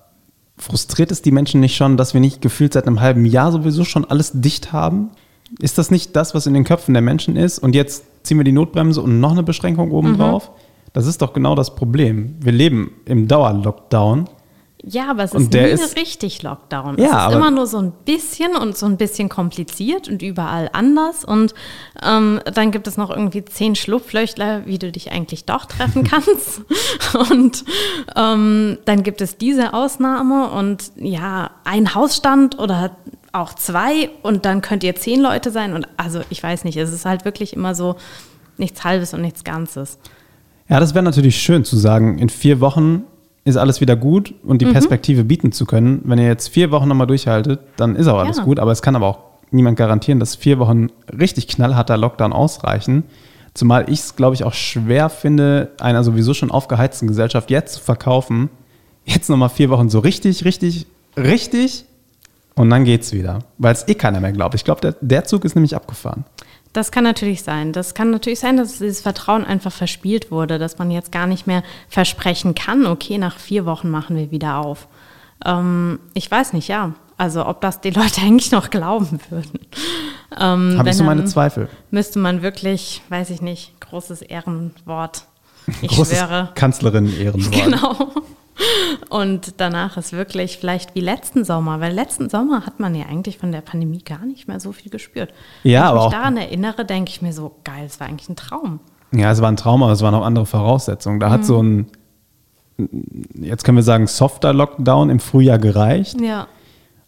frustriert 0.56 1.10
es 1.10 1.22
die 1.22 1.30
Menschen 1.30 1.60
nicht 1.60 1.76
schon, 1.76 1.96
dass 1.96 2.14
wir 2.14 2.20
nicht 2.20 2.40
gefühlt 2.40 2.72
seit 2.72 2.86
einem 2.86 3.00
halben 3.00 3.24
Jahr 3.24 3.52
sowieso 3.52 3.84
schon 3.84 4.04
alles 4.04 4.32
dicht 4.34 4.72
haben? 4.72 5.10
Ist 5.58 5.78
das 5.78 5.90
nicht 5.90 6.14
das, 6.14 6.34
was 6.34 6.46
in 6.46 6.54
den 6.54 6.64
Köpfen 6.64 6.94
der 6.94 7.02
Menschen 7.02 7.36
ist? 7.36 7.58
Und 7.58 7.74
jetzt 7.74 8.04
ziehen 8.22 8.38
wir 8.38 8.44
die 8.44 8.52
Notbremse 8.52 9.00
und 9.00 9.20
noch 9.20 9.32
eine 9.32 9.42
Beschränkung 9.42 9.90
obendrauf? 9.90 10.50
Mhm. 10.50 10.54
Das 10.92 11.06
ist 11.06 11.22
doch 11.22 11.32
genau 11.32 11.54
das 11.54 11.74
Problem. 11.74 12.36
Wir 12.40 12.52
leben 12.52 12.92
im 13.04 13.28
Dauerlockdown. 13.28 14.28
Ja, 14.82 15.10
aber 15.10 15.24
es 15.24 15.34
ist 15.34 15.52
nie 15.52 15.58
ist, 15.58 15.96
richtig 15.96 16.42
Lockdown. 16.42 16.96
Ja, 16.98 17.04
es 17.04 17.10
ist 17.10 17.16
aber, 17.16 17.36
immer 17.36 17.50
nur 17.50 17.66
so 17.66 17.78
ein 17.78 17.92
bisschen 18.04 18.56
und 18.56 18.76
so 18.78 18.86
ein 18.86 18.96
bisschen 18.96 19.28
kompliziert 19.28 20.08
und 20.08 20.22
überall 20.22 20.70
anders. 20.72 21.24
Und 21.24 21.54
ähm, 22.02 22.40
dann 22.54 22.70
gibt 22.70 22.86
es 22.86 22.96
noch 22.96 23.10
irgendwie 23.10 23.44
zehn 23.44 23.74
Schlupflöchler, 23.74 24.66
wie 24.66 24.78
du 24.78 24.90
dich 24.90 25.12
eigentlich 25.12 25.44
doch 25.44 25.66
treffen 25.66 26.04
kannst. 26.10 26.62
und 27.30 27.64
ähm, 28.16 28.78
dann 28.86 29.02
gibt 29.02 29.20
es 29.20 29.36
diese 29.36 29.74
Ausnahme 29.74 30.50
und 30.50 30.92
ja, 30.96 31.50
ein 31.64 31.94
Hausstand 31.94 32.58
oder 32.58 32.96
auch 33.32 33.54
zwei 33.54 34.10
und 34.22 34.44
dann 34.44 34.62
könnt 34.62 34.82
ihr 34.82 34.96
zehn 34.96 35.20
Leute 35.20 35.50
sein. 35.50 35.74
Und 35.74 35.88
also 35.98 36.22
ich 36.30 36.42
weiß 36.42 36.64
nicht, 36.64 36.76
es 36.76 36.92
ist 36.92 37.04
halt 37.04 37.24
wirklich 37.26 37.52
immer 37.52 37.74
so 37.74 37.96
nichts 38.56 38.82
Halbes 38.82 39.12
und 39.12 39.20
nichts 39.20 39.44
Ganzes. 39.44 39.98
Ja, 40.68 40.80
das 40.80 40.94
wäre 40.94 41.02
natürlich 41.02 41.36
schön 41.36 41.64
zu 41.64 41.76
sagen, 41.76 42.18
in 42.18 42.28
vier 42.28 42.60
Wochen 42.60 43.04
ist 43.44 43.56
alles 43.56 43.80
wieder 43.80 43.96
gut 43.96 44.34
und 44.44 44.60
die 44.60 44.66
mhm. 44.66 44.72
Perspektive 44.72 45.24
bieten 45.24 45.52
zu 45.52 45.64
können. 45.64 46.02
Wenn 46.04 46.18
ihr 46.18 46.26
jetzt 46.26 46.48
vier 46.48 46.70
Wochen 46.70 46.88
nochmal 46.88 47.06
durchhaltet, 47.06 47.60
dann 47.76 47.96
ist 47.96 48.06
auch 48.06 48.18
alles 48.18 48.38
ja. 48.38 48.44
gut. 48.44 48.58
Aber 48.58 48.72
es 48.72 48.82
kann 48.82 48.96
aber 48.96 49.06
auch 49.06 49.18
niemand 49.50 49.76
garantieren, 49.76 50.20
dass 50.20 50.36
vier 50.36 50.58
Wochen 50.58 50.88
richtig 51.18 51.48
knallharter 51.48 51.96
Lockdown 51.96 52.32
ausreichen. 52.32 53.04
Zumal 53.54 53.90
ich 53.90 54.00
es, 54.00 54.16
glaube 54.16 54.34
ich, 54.34 54.44
auch 54.44 54.52
schwer 54.52 55.08
finde, 55.08 55.70
einer 55.80 56.04
sowieso 56.04 56.34
schon 56.34 56.50
aufgeheizten 56.50 57.08
Gesellschaft 57.08 57.50
jetzt 57.50 57.74
zu 57.74 57.80
verkaufen. 57.80 58.50
Jetzt 59.04 59.28
nochmal 59.28 59.48
vier 59.48 59.70
Wochen 59.70 59.88
so 59.88 59.98
richtig, 59.98 60.44
richtig, 60.44 60.86
richtig 61.16 61.86
und 62.54 62.68
dann 62.70 62.84
geht's 62.84 63.12
wieder. 63.12 63.40
Weil 63.58 63.72
es 63.72 63.88
eh 63.88 63.94
keiner 63.94 64.20
mehr 64.20 64.32
glaubt. 64.32 64.54
Ich 64.54 64.64
glaube, 64.64 64.80
der, 64.82 64.94
der 65.00 65.24
Zug 65.24 65.44
ist 65.44 65.54
nämlich 65.54 65.74
abgefahren. 65.74 66.24
Das 66.72 66.92
kann 66.92 67.02
natürlich 67.04 67.42
sein. 67.42 67.72
Das 67.72 67.94
kann 67.94 68.10
natürlich 68.10 68.38
sein, 68.38 68.56
dass 68.56 68.78
dieses 68.78 69.00
Vertrauen 69.00 69.44
einfach 69.44 69.72
verspielt 69.72 70.30
wurde, 70.30 70.58
dass 70.58 70.78
man 70.78 70.90
jetzt 70.90 71.10
gar 71.10 71.26
nicht 71.26 71.46
mehr 71.46 71.64
versprechen 71.88 72.54
kann, 72.54 72.86
okay, 72.86 73.18
nach 73.18 73.38
vier 73.38 73.66
Wochen 73.66 73.90
machen 73.90 74.16
wir 74.16 74.30
wieder 74.30 74.58
auf. 74.58 74.86
Ähm, 75.44 75.98
ich 76.14 76.30
weiß 76.30 76.52
nicht, 76.52 76.68
ja. 76.68 76.94
Also 77.16 77.44
ob 77.46 77.60
das 77.60 77.80
die 77.80 77.90
Leute 77.90 78.20
eigentlich 78.22 78.52
noch 78.52 78.70
glauben 78.70 79.20
würden. 79.30 79.60
Ähm, 80.38 80.76
Habe 80.78 80.90
ich 80.90 80.96
so 80.96 81.04
meine 81.04 81.24
Zweifel. 81.24 81.68
Müsste 81.90 82.18
man 82.18 82.42
wirklich, 82.42 83.02
weiß 83.08 83.30
ich 83.30 83.42
nicht, 83.42 83.78
großes 83.80 84.22
Ehrenwort. 84.22 85.24
Ich 85.82 85.92
Großes 85.92 86.18
schwöre. 86.18 86.48
Kanzlerin-Ehrenwort. 86.54 87.52
Genau. 87.64 88.10
Und 89.08 89.54
danach 89.60 89.96
ist 89.96 90.12
wirklich 90.12 90.58
vielleicht 90.58 90.94
wie 90.94 91.00
letzten 91.00 91.44
Sommer, 91.44 91.80
weil 91.80 91.92
letzten 91.92 92.28
Sommer 92.28 92.66
hat 92.66 92.80
man 92.80 92.94
ja 92.94 93.06
eigentlich 93.06 93.38
von 93.38 93.52
der 93.52 93.60
Pandemie 93.60 94.02
gar 94.02 94.24
nicht 94.24 94.48
mehr 94.48 94.60
so 94.60 94.72
viel 94.72 94.90
gespürt. 94.90 95.32
Ja, 95.62 95.80
Wenn 95.80 95.88
aber 95.88 95.98
ich 95.98 96.04
mich 96.06 96.14
daran 96.14 96.36
erinnere, 96.36 96.84
denke 96.84 97.10
ich 97.10 97.22
mir 97.22 97.32
so, 97.32 97.56
geil, 97.64 97.84
es 97.86 98.00
war 98.00 98.06
eigentlich 98.06 98.28
ein 98.28 98.36
Traum. 98.36 98.80
Ja, 99.12 99.30
es 99.30 99.40
war 99.40 99.50
ein 99.50 99.56
Traum, 99.56 99.82
aber 99.82 99.92
es 99.92 100.02
waren 100.02 100.14
auch 100.14 100.24
andere 100.24 100.46
Voraussetzungen. 100.46 101.20
Da 101.20 101.28
mhm. 101.28 101.32
hat 101.32 101.44
so 101.44 101.62
ein, 101.62 101.86
jetzt 103.34 103.64
können 103.64 103.76
wir 103.76 103.82
sagen, 103.82 104.06
softer 104.06 104.52
Lockdown 104.52 105.10
im 105.10 105.20
Frühjahr 105.20 105.58
gereicht. 105.58 106.20
Ja. 106.20 106.46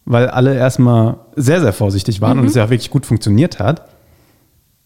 Weil 0.05 0.29
alle 0.29 0.55
erstmal 0.55 1.17
sehr, 1.35 1.61
sehr 1.61 1.71
vorsichtig 1.71 2.19
waren 2.19 2.37
mhm. 2.37 2.43
und 2.43 2.49
es 2.49 2.55
ja 2.55 2.65
auch 2.65 2.69
wirklich 2.69 2.89
gut 2.89 3.05
funktioniert 3.05 3.59
hat. 3.59 3.87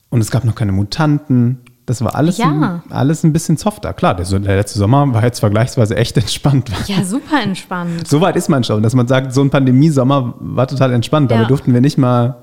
Und 0.09 0.21
es 0.21 0.31
gab 0.31 0.45
noch 0.45 0.55
keine 0.55 0.71
Mutanten. 0.71 1.61
Das 1.87 2.03
war 2.03 2.15
alles, 2.15 2.37
ja. 2.37 2.47
ein, 2.47 2.91
alles 2.91 3.23
ein 3.23 3.31
bisschen 3.31 3.55
softer. 3.55 3.93
Klar, 3.93 4.13
der, 4.13 4.25
der, 4.25 4.57
letzte 4.57 4.77
Sommer 4.77 5.13
war 5.13 5.23
jetzt 5.23 5.39
vergleichsweise 5.39 5.95
echt 5.95 6.17
entspannt. 6.17 6.69
Ja, 6.85 7.01
super 7.01 7.41
entspannt. 7.41 8.05
so 8.05 8.19
weit 8.19 8.35
ist 8.35 8.49
man 8.49 8.65
schon, 8.65 8.83
dass 8.83 8.93
man 8.93 9.07
sagt, 9.07 9.33
so 9.33 9.41
ein 9.41 9.49
Pandemiesommer 9.49 10.33
war 10.37 10.67
total 10.67 10.91
entspannt. 10.91 11.31
Ja. 11.31 11.37
Dabei 11.37 11.47
durften 11.47 11.73
wir 11.73 11.79
nicht 11.79 11.97
mal 11.97 12.35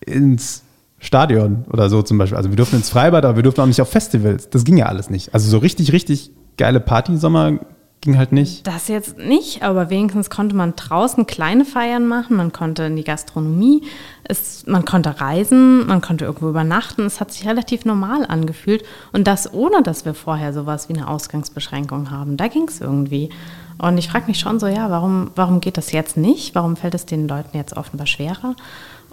ins 0.00 0.62
Stadion 0.98 1.66
oder 1.70 1.90
so 1.90 2.00
zum 2.00 2.16
Beispiel. 2.16 2.38
Also 2.38 2.48
wir 2.48 2.56
durften 2.56 2.76
ins 2.76 2.88
Freibad, 2.88 3.26
aber 3.26 3.36
wir 3.36 3.42
durften 3.42 3.60
auch 3.60 3.66
nicht 3.66 3.82
auf 3.82 3.90
Festivals. 3.90 4.48
Das 4.48 4.64
ging 4.64 4.78
ja 4.78 4.86
alles 4.86 5.10
nicht. 5.10 5.34
Also 5.34 5.50
so 5.50 5.58
richtig, 5.58 5.92
richtig 5.92 6.30
geile 6.56 6.80
Partysommer 6.80 7.58
ging 8.06 8.16
halt 8.16 8.32
nicht. 8.32 8.66
Das 8.66 8.88
jetzt 8.88 9.18
nicht, 9.18 9.62
aber 9.62 9.90
wenigstens 9.90 10.30
konnte 10.30 10.56
man 10.56 10.74
draußen 10.76 11.26
kleine 11.26 11.64
Feiern 11.64 12.06
machen, 12.06 12.36
man 12.36 12.52
konnte 12.52 12.84
in 12.84 12.96
die 12.96 13.04
Gastronomie, 13.04 13.82
es, 14.24 14.64
man 14.66 14.84
konnte 14.84 15.20
reisen, 15.20 15.86
man 15.86 16.00
konnte 16.00 16.24
irgendwo 16.24 16.48
übernachten. 16.48 17.02
Es 17.02 17.20
hat 17.20 17.32
sich 17.32 17.46
relativ 17.46 17.84
normal 17.84 18.24
angefühlt 18.24 18.84
und 19.12 19.26
das 19.26 19.52
ohne, 19.52 19.82
dass 19.82 20.04
wir 20.04 20.14
vorher 20.14 20.52
sowas 20.52 20.88
wie 20.88 20.94
eine 20.94 21.08
Ausgangsbeschränkung 21.08 22.10
haben. 22.10 22.36
Da 22.36 22.48
ging 22.48 22.68
es 22.68 22.80
irgendwie. 22.80 23.28
Und 23.78 23.98
ich 23.98 24.08
frage 24.08 24.28
mich 24.28 24.38
schon 24.38 24.60
so, 24.60 24.68
ja, 24.68 24.88
warum, 24.90 25.32
warum 25.34 25.60
geht 25.60 25.76
das 25.76 25.92
jetzt 25.92 26.16
nicht? 26.16 26.54
Warum 26.54 26.76
fällt 26.76 26.94
es 26.94 27.06
den 27.06 27.28
Leuten 27.28 27.56
jetzt 27.56 27.76
offenbar 27.76 28.06
schwerer? 28.06 28.54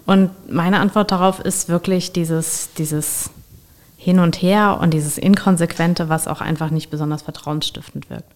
Und 0.06 0.30
meine 0.50 0.78
Antwort 0.78 1.10
darauf 1.10 1.40
ist 1.40 1.68
wirklich 1.68 2.12
dieses, 2.12 2.70
dieses 2.78 3.30
Hin 3.96 4.20
und 4.20 4.40
Her 4.40 4.78
und 4.80 4.94
dieses 4.94 5.18
Inkonsequente, 5.18 6.08
was 6.08 6.28
auch 6.28 6.40
einfach 6.40 6.70
nicht 6.70 6.90
besonders 6.90 7.22
vertrauensstiftend 7.22 8.08
wirkt. 8.08 8.30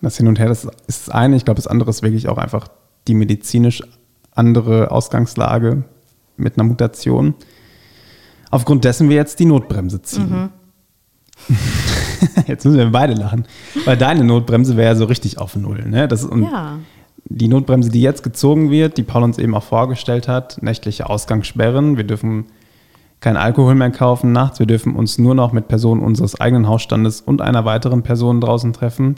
Das 0.00 0.16
Hin 0.16 0.28
und 0.28 0.38
Her, 0.38 0.48
das 0.48 0.64
ist 0.86 1.08
das 1.08 1.10
eine. 1.10 1.36
Ich 1.36 1.44
glaube, 1.44 1.56
das 1.56 1.66
andere 1.66 1.90
ist 1.90 2.02
wirklich 2.02 2.28
auch 2.28 2.38
einfach 2.38 2.68
die 3.08 3.14
medizinisch 3.14 3.82
andere 4.32 4.90
Ausgangslage 4.90 5.84
mit 6.36 6.56
einer 6.56 6.64
Mutation. 6.64 7.34
Aufgrund 8.50 8.84
dessen 8.84 9.08
wir 9.08 9.16
jetzt 9.16 9.40
die 9.40 9.44
Notbremse 9.44 10.00
ziehen. 10.02 10.30
Mhm. 10.30 10.48
jetzt 12.46 12.64
müssen 12.64 12.78
wir 12.78 12.90
beide 12.90 13.14
lachen. 13.14 13.46
Weil 13.84 13.96
deine 13.96 14.24
Notbremse 14.24 14.76
wäre 14.76 14.92
ja 14.92 14.96
so 14.96 15.04
richtig 15.04 15.38
auf 15.38 15.56
Null. 15.56 15.84
Ne? 15.88 16.08
Das, 16.08 16.24
und 16.24 16.44
ja. 16.44 16.78
Die 17.30 17.48
Notbremse, 17.48 17.90
die 17.90 18.00
jetzt 18.00 18.22
gezogen 18.22 18.70
wird, 18.70 18.96
die 18.96 19.02
Paul 19.02 19.22
uns 19.22 19.38
eben 19.38 19.54
auch 19.54 19.62
vorgestellt 19.62 20.28
hat, 20.28 20.62
nächtliche 20.62 21.10
Ausgangssperren. 21.10 21.96
Wir 21.96 22.04
dürfen 22.04 22.46
kein 23.20 23.36
Alkohol 23.36 23.74
mehr 23.74 23.90
kaufen 23.90 24.32
nachts. 24.32 24.60
Wir 24.60 24.66
dürfen 24.66 24.94
uns 24.94 25.18
nur 25.18 25.34
noch 25.34 25.52
mit 25.52 25.68
Personen 25.68 26.02
unseres 26.02 26.40
eigenen 26.40 26.68
Hausstandes 26.68 27.20
und 27.20 27.42
einer 27.42 27.64
weiteren 27.64 28.02
Person 28.02 28.40
draußen 28.40 28.72
treffen. 28.72 29.16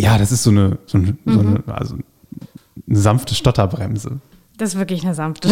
Ja, 0.00 0.18
das 0.18 0.32
ist 0.32 0.42
so 0.42 0.50
eine, 0.50 0.78
so 0.86 0.98
eine, 0.98 1.08
mhm. 1.08 1.32
so 1.32 1.40
eine, 1.40 1.62
also 1.66 1.94
eine 1.94 2.98
sanfte 2.98 3.34
Stotterbremse. 3.34 4.20
Das 4.56 4.74
ist 4.74 4.78
wirklich 4.78 5.04
eine 5.04 5.14
sanfte. 5.14 5.48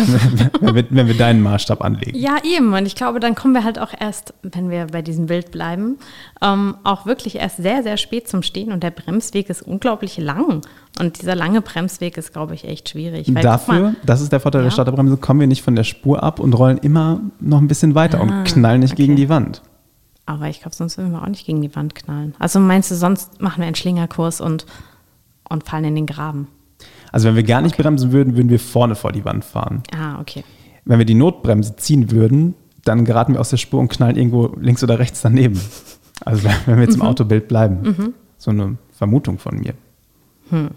wenn, 0.60 0.74
wir, 0.74 0.84
wenn 0.90 1.06
wir 1.06 1.16
deinen 1.16 1.40
Maßstab 1.40 1.82
anlegen. 1.82 2.18
Ja, 2.18 2.36
eben. 2.44 2.74
Und 2.74 2.84
ich 2.84 2.94
glaube, 2.94 3.20
dann 3.20 3.34
kommen 3.34 3.54
wir 3.54 3.64
halt 3.64 3.78
auch 3.78 3.94
erst, 3.98 4.34
wenn 4.42 4.68
wir 4.68 4.86
bei 4.86 5.00
diesem 5.00 5.26
Bild 5.26 5.50
bleiben, 5.50 5.96
ähm, 6.42 6.76
auch 6.84 7.06
wirklich 7.06 7.36
erst 7.36 7.56
sehr, 7.56 7.82
sehr 7.82 7.96
spät 7.96 8.28
zum 8.28 8.42
Stehen. 8.42 8.70
Und 8.70 8.82
der 8.82 8.90
Bremsweg 8.90 9.48
ist 9.48 9.62
unglaublich 9.62 10.18
lang. 10.18 10.60
Und 11.00 11.22
dieser 11.22 11.34
lange 11.34 11.62
Bremsweg 11.62 12.18
ist, 12.18 12.34
glaube 12.34 12.54
ich, 12.54 12.64
echt 12.64 12.90
schwierig. 12.90 13.34
Weil, 13.34 13.42
Dafür, 13.42 13.80
mal, 13.80 13.96
das 14.04 14.20
ist 14.20 14.30
der 14.30 14.40
Vorteil 14.40 14.60
ja. 14.60 14.64
der 14.66 14.72
Stotterbremse, 14.72 15.16
kommen 15.16 15.40
wir 15.40 15.46
nicht 15.46 15.62
von 15.62 15.74
der 15.74 15.84
Spur 15.84 16.22
ab 16.22 16.38
und 16.38 16.52
rollen 16.52 16.76
immer 16.76 17.20
noch 17.40 17.62
ein 17.62 17.68
bisschen 17.68 17.94
weiter 17.94 18.18
ah, 18.18 18.22
und 18.22 18.44
knallen 18.44 18.80
nicht 18.80 18.92
okay. 18.92 19.04
gegen 19.04 19.16
die 19.16 19.30
Wand. 19.30 19.62
Aber 20.28 20.46
ich 20.50 20.60
glaube, 20.60 20.76
sonst 20.76 20.98
würden 20.98 21.12
wir 21.12 21.22
auch 21.22 21.26
nicht 21.26 21.46
gegen 21.46 21.62
die 21.62 21.74
Wand 21.74 21.94
knallen. 21.94 22.34
Also 22.38 22.60
meinst 22.60 22.90
du, 22.90 22.94
sonst 22.94 23.40
machen 23.40 23.60
wir 23.60 23.66
einen 23.66 23.74
Schlingerkurs 23.74 24.42
und, 24.42 24.66
und 25.48 25.64
fallen 25.64 25.84
in 25.84 25.94
den 25.94 26.04
Graben? 26.04 26.48
Also 27.10 27.28
wenn 27.28 27.36
wir 27.36 27.44
gar 27.44 27.62
nicht 27.62 27.76
okay. 27.76 27.82
bremsen 27.82 28.12
würden, 28.12 28.36
würden 28.36 28.50
wir 28.50 28.60
vorne 28.60 28.94
vor 28.94 29.10
die 29.10 29.24
Wand 29.24 29.42
fahren. 29.42 29.82
Ah, 29.96 30.20
okay. 30.20 30.44
Wenn 30.84 30.98
wir 30.98 31.06
die 31.06 31.14
Notbremse 31.14 31.76
ziehen 31.76 32.10
würden, 32.10 32.54
dann 32.84 33.06
geraten 33.06 33.32
wir 33.32 33.40
aus 33.40 33.48
der 33.48 33.56
Spur 33.56 33.80
und 33.80 33.88
knallen 33.88 34.16
irgendwo 34.16 34.54
links 34.60 34.84
oder 34.84 34.98
rechts 34.98 35.22
daneben. 35.22 35.58
Also 36.26 36.46
wenn 36.66 36.76
wir 36.76 36.84
jetzt 36.84 36.96
im 36.96 37.00
mhm. 37.00 37.06
Autobild 37.06 37.48
bleiben. 37.48 37.80
Mhm. 37.80 38.14
So 38.36 38.50
eine 38.50 38.76
Vermutung 38.92 39.38
von 39.38 39.58
mir. 39.58 39.72
Hm. 40.50 40.72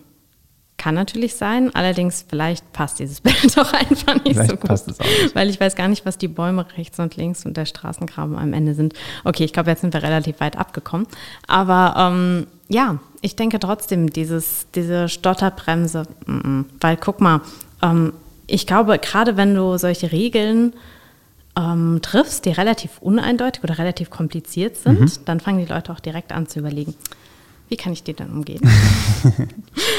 Kann 0.81 0.95
natürlich 0.95 1.35
sein, 1.35 1.69
allerdings 1.75 2.25
vielleicht 2.27 2.73
passt 2.73 2.97
dieses 2.97 3.21
Bild 3.21 3.55
doch 3.55 3.71
einfach 3.71 4.15
nicht 4.23 4.33
vielleicht 4.33 4.49
so 4.49 4.55
gut. 4.55 4.67
Passt 4.67 4.87
es 4.87 4.99
auch 4.99 5.05
nicht. 5.05 5.35
Weil 5.35 5.47
ich 5.51 5.59
weiß 5.59 5.75
gar 5.75 5.87
nicht, 5.87 6.07
was 6.07 6.17
die 6.17 6.27
Bäume 6.27 6.65
rechts 6.75 6.97
und 6.97 7.15
links 7.17 7.45
und 7.45 7.55
der 7.55 7.67
Straßengraben 7.67 8.35
am 8.35 8.51
Ende 8.51 8.73
sind. 8.73 8.95
Okay, 9.23 9.43
ich 9.43 9.53
glaube, 9.53 9.69
jetzt 9.69 9.81
sind 9.81 9.93
wir 9.93 10.01
relativ 10.01 10.39
weit 10.39 10.57
abgekommen. 10.57 11.05
Aber 11.45 11.93
ähm, 11.99 12.47
ja, 12.67 12.97
ich 13.21 13.35
denke 13.35 13.59
trotzdem, 13.59 14.09
dieses, 14.09 14.65
diese 14.73 15.07
Stotterbremse, 15.07 16.07
mm 16.25 16.31
-mm. 16.31 16.65
weil 16.79 16.97
guck 16.97 17.21
mal, 17.21 17.41
ähm, 17.83 18.13
ich 18.47 18.65
glaube, 18.65 18.97
gerade 18.97 19.37
wenn 19.37 19.53
du 19.53 19.77
solche 19.77 20.11
Regeln 20.11 20.73
ähm, 21.55 21.99
triffst, 22.01 22.45
die 22.45 22.53
relativ 22.53 22.97
uneindeutig 23.01 23.63
oder 23.63 23.77
relativ 23.77 24.09
kompliziert 24.09 24.77
sind, 24.77 24.99
mhm. 24.99 25.25
dann 25.25 25.39
fangen 25.39 25.59
die 25.59 25.71
Leute 25.71 25.91
auch 25.91 25.99
direkt 25.99 26.31
an 26.31 26.47
zu 26.47 26.57
überlegen, 26.57 26.95
wie 27.71 27.77
kann 27.77 27.93
ich 27.93 28.03
die 28.03 28.13
dann 28.13 28.29
umgehen? 28.31 28.59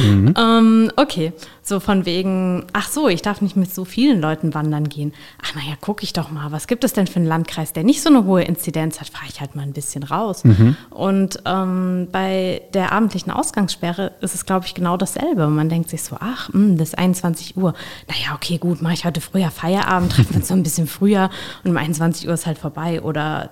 mhm. 0.00 0.35
ähm, 0.37 0.92
okay, 0.96 1.32
so 1.62 1.80
von 1.80 2.04
wegen, 2.04 2.66
ach 2.74 2.87
so, 2.90 3.08
ich 3.08 3.22
darf 3.22 3.40
nicht 3.40 3.56
mit 3.56 3.74
so 3.74 3.87
vielen 3.87 4.20
Leuten 4.20 4.52
wandern 4.52 4.90
gehen. 4.90 5.14
Ach 5.42 5.54
naja, 5.54 5.74
gucke 5.80 6.04
ich 6.04 6.12
doch 6.12 6.30
mal, 6.30 6.52
was 6.52 6.66
gibt 6.66 6.85
es 6.85 6.92
denn 6.92 7.06
für 7.06 7.16
einen 7.16 7.26
Landkreis, 7.26 7.72
der 7.72 7.82
nicht 7.82 8.02
so 8.02 8.11
eine 8.11 8.26
hohe 8.26 8.42
Inzidenz 8.42 9.00
hat? 9.00 9.08
Fahre 9.08 9.24
ich 9.26 9.40
halt 9.40 9.56
mal 9.56 9.62
ein 9.62 9.72
bisschen 9.72 10.02
raus. 10.02 10.44
Mhm. 10.44 10.76
Und 10.90 11.38
ähm, 11.46 12.08
bei 12.12 12.61
der 12.74 12.92
abendlichen 12.92 13.32
Ausgangssperre 13.32 14.12
ist 14.20 14.35
es, 14.35 14.44
glaube 14.44 14.66
ich, 14.66 14.74
genau 14.74 14.98
dasselbe. 14.98 15.46
Man 15.46 15.70
denkt 15.70 15.88
sich 15.88 16.02
so, 16.02 16.16
ach, 16.20 16.50
mh, 16.50 16.52
hm, 16.52 16.76
das 16.76 16.90
ist 16.90 16.98
21 16.98 17.56
Uhr. 17.56 17.72
Naja, 18.06 18.35
okay, 18.35 18.58
gut, 18.58 18.82
mache 18.82 18.92
ich 18.92 19.06
heute 19.06 19.22
früher 19.22 19.50
Feierabend, 19.50 20.12
treffen 20.12 20.35
wir 20.35 20.37
uns 20.37 20.48
so 20.48 20.54
ein 20.54 20.62
bisschen 20.62 20.87
früher 20.87 21.30
und 21.64 21.70
um 21.70 21.76
21 21.78 22.28
Uhr 22.28 22.35
ist 22.35 22.44
halt 22.44 22.58
vorbei. 22.58 23.00
Oder 23.00 23.48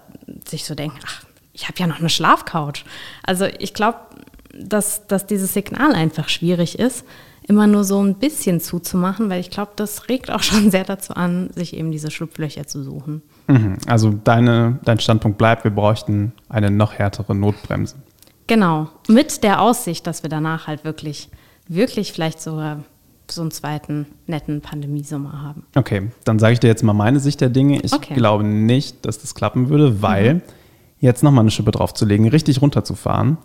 sich 0.46 0.66
so 0.66 0.74
denken, 0.74 0.98
ach, 1.06 1.22
ich 1.60 1.68
habe 1.68 1.78
ja 1.78 1.86
noch 1.86 2.00
eine 2.00 2.08
Schlafcouch. 2.08 2.84
Also 3.22 3.44
ich 3.58 3.74
glaube, 3.74 3.98
dass, 4.58 5.06
dass 5.06 5.26
dieses 5.26 5.52
Signal 5.54 5.92
einfach 5.92 6.28
schwierig 6.28 6.78
ist 6.78 7.04
immer 7.50 7.66
nur 7.66 7.82
so 7.82 8.00
ein 8.00 8.14
bisschen 8.14 8.60
zuzumachen, 8.60 9.28
weil 9.28 9.40
ich 9.40 9.50
glaube, 9.50 9.72
das 9.74 10.08
regt 10.08 10.30
auch 10.30 10.42
schon 10.44 10.70
sehr 10.70 10.84
dazu 10.84 11.14
an, 11.14 11.50
sich 11.54 11.74
eben 11.76 11.90
diese 11.90 12.10
Schlupflöcher 12.10 12.66
zu 12.66 12.82
suchen. 12.82 13.22
Mhm. 13.48 13.76
Also 13.86 14.10
deine, 14.10 14.78
dein 14.84 15.00
Standpunkt 15.00 15.36
bleibt, 15.36 15.64
wir 15.64 15.72
bräuchten 15.72 16.32
eine 16.48 16.70
noch 16.70 16.94
härtere 16.94 17.34
Notbremse. 17.34 17.96
Genau, 18.46 18.88
mit 19.08 19.42
der 19.42 19.60
Aussicht, 19.60 20.06
dass 20.06 20.22
wir 20.22 20.30
danach 20.30 20.68
halt 20.68 20.84
wirklich, 20.84 21.28
wirklich 21.68 22.12
vielleicht 22.12 22.40
sogar 22.40 22.84
so 23.28 23.42
einen 23.42 23.50
zweiten 23.50 24.06
netten 24.26 24.60
Pandemiesommer 24.60 25.42
haben. 25.42 25.64
Okay, 25.76 26.10
dann 26.24 26.38
sage 26.38 26.54
ich 26.54 26.60
dir 26.60 26.66
jetzt 26.68 26.82
mal 26.82 26.92
meine 26.94 27.20
Sicht 27.20 27.40
der 27.40 27.48
Dinge. 27.48 27.80
Ich 27.80 27.92
Okay. 27.92 28.14
glaube 28.14 28.44
nicht, 28.44 29.04
dass 29.06 29.20
das 29.20 29.34
klappen 29.34 29.68
würde, 29.68 30.02
weil 30.02 30.40
jetzt 31.00 31.22
nochmal 31.22 31.42
eine 31.42 31.50
Schippe 31.50 31.70
draufzulegen, 31.70 32.28
richtig 32.28 32.62
runterzufahren, 32.62 33.38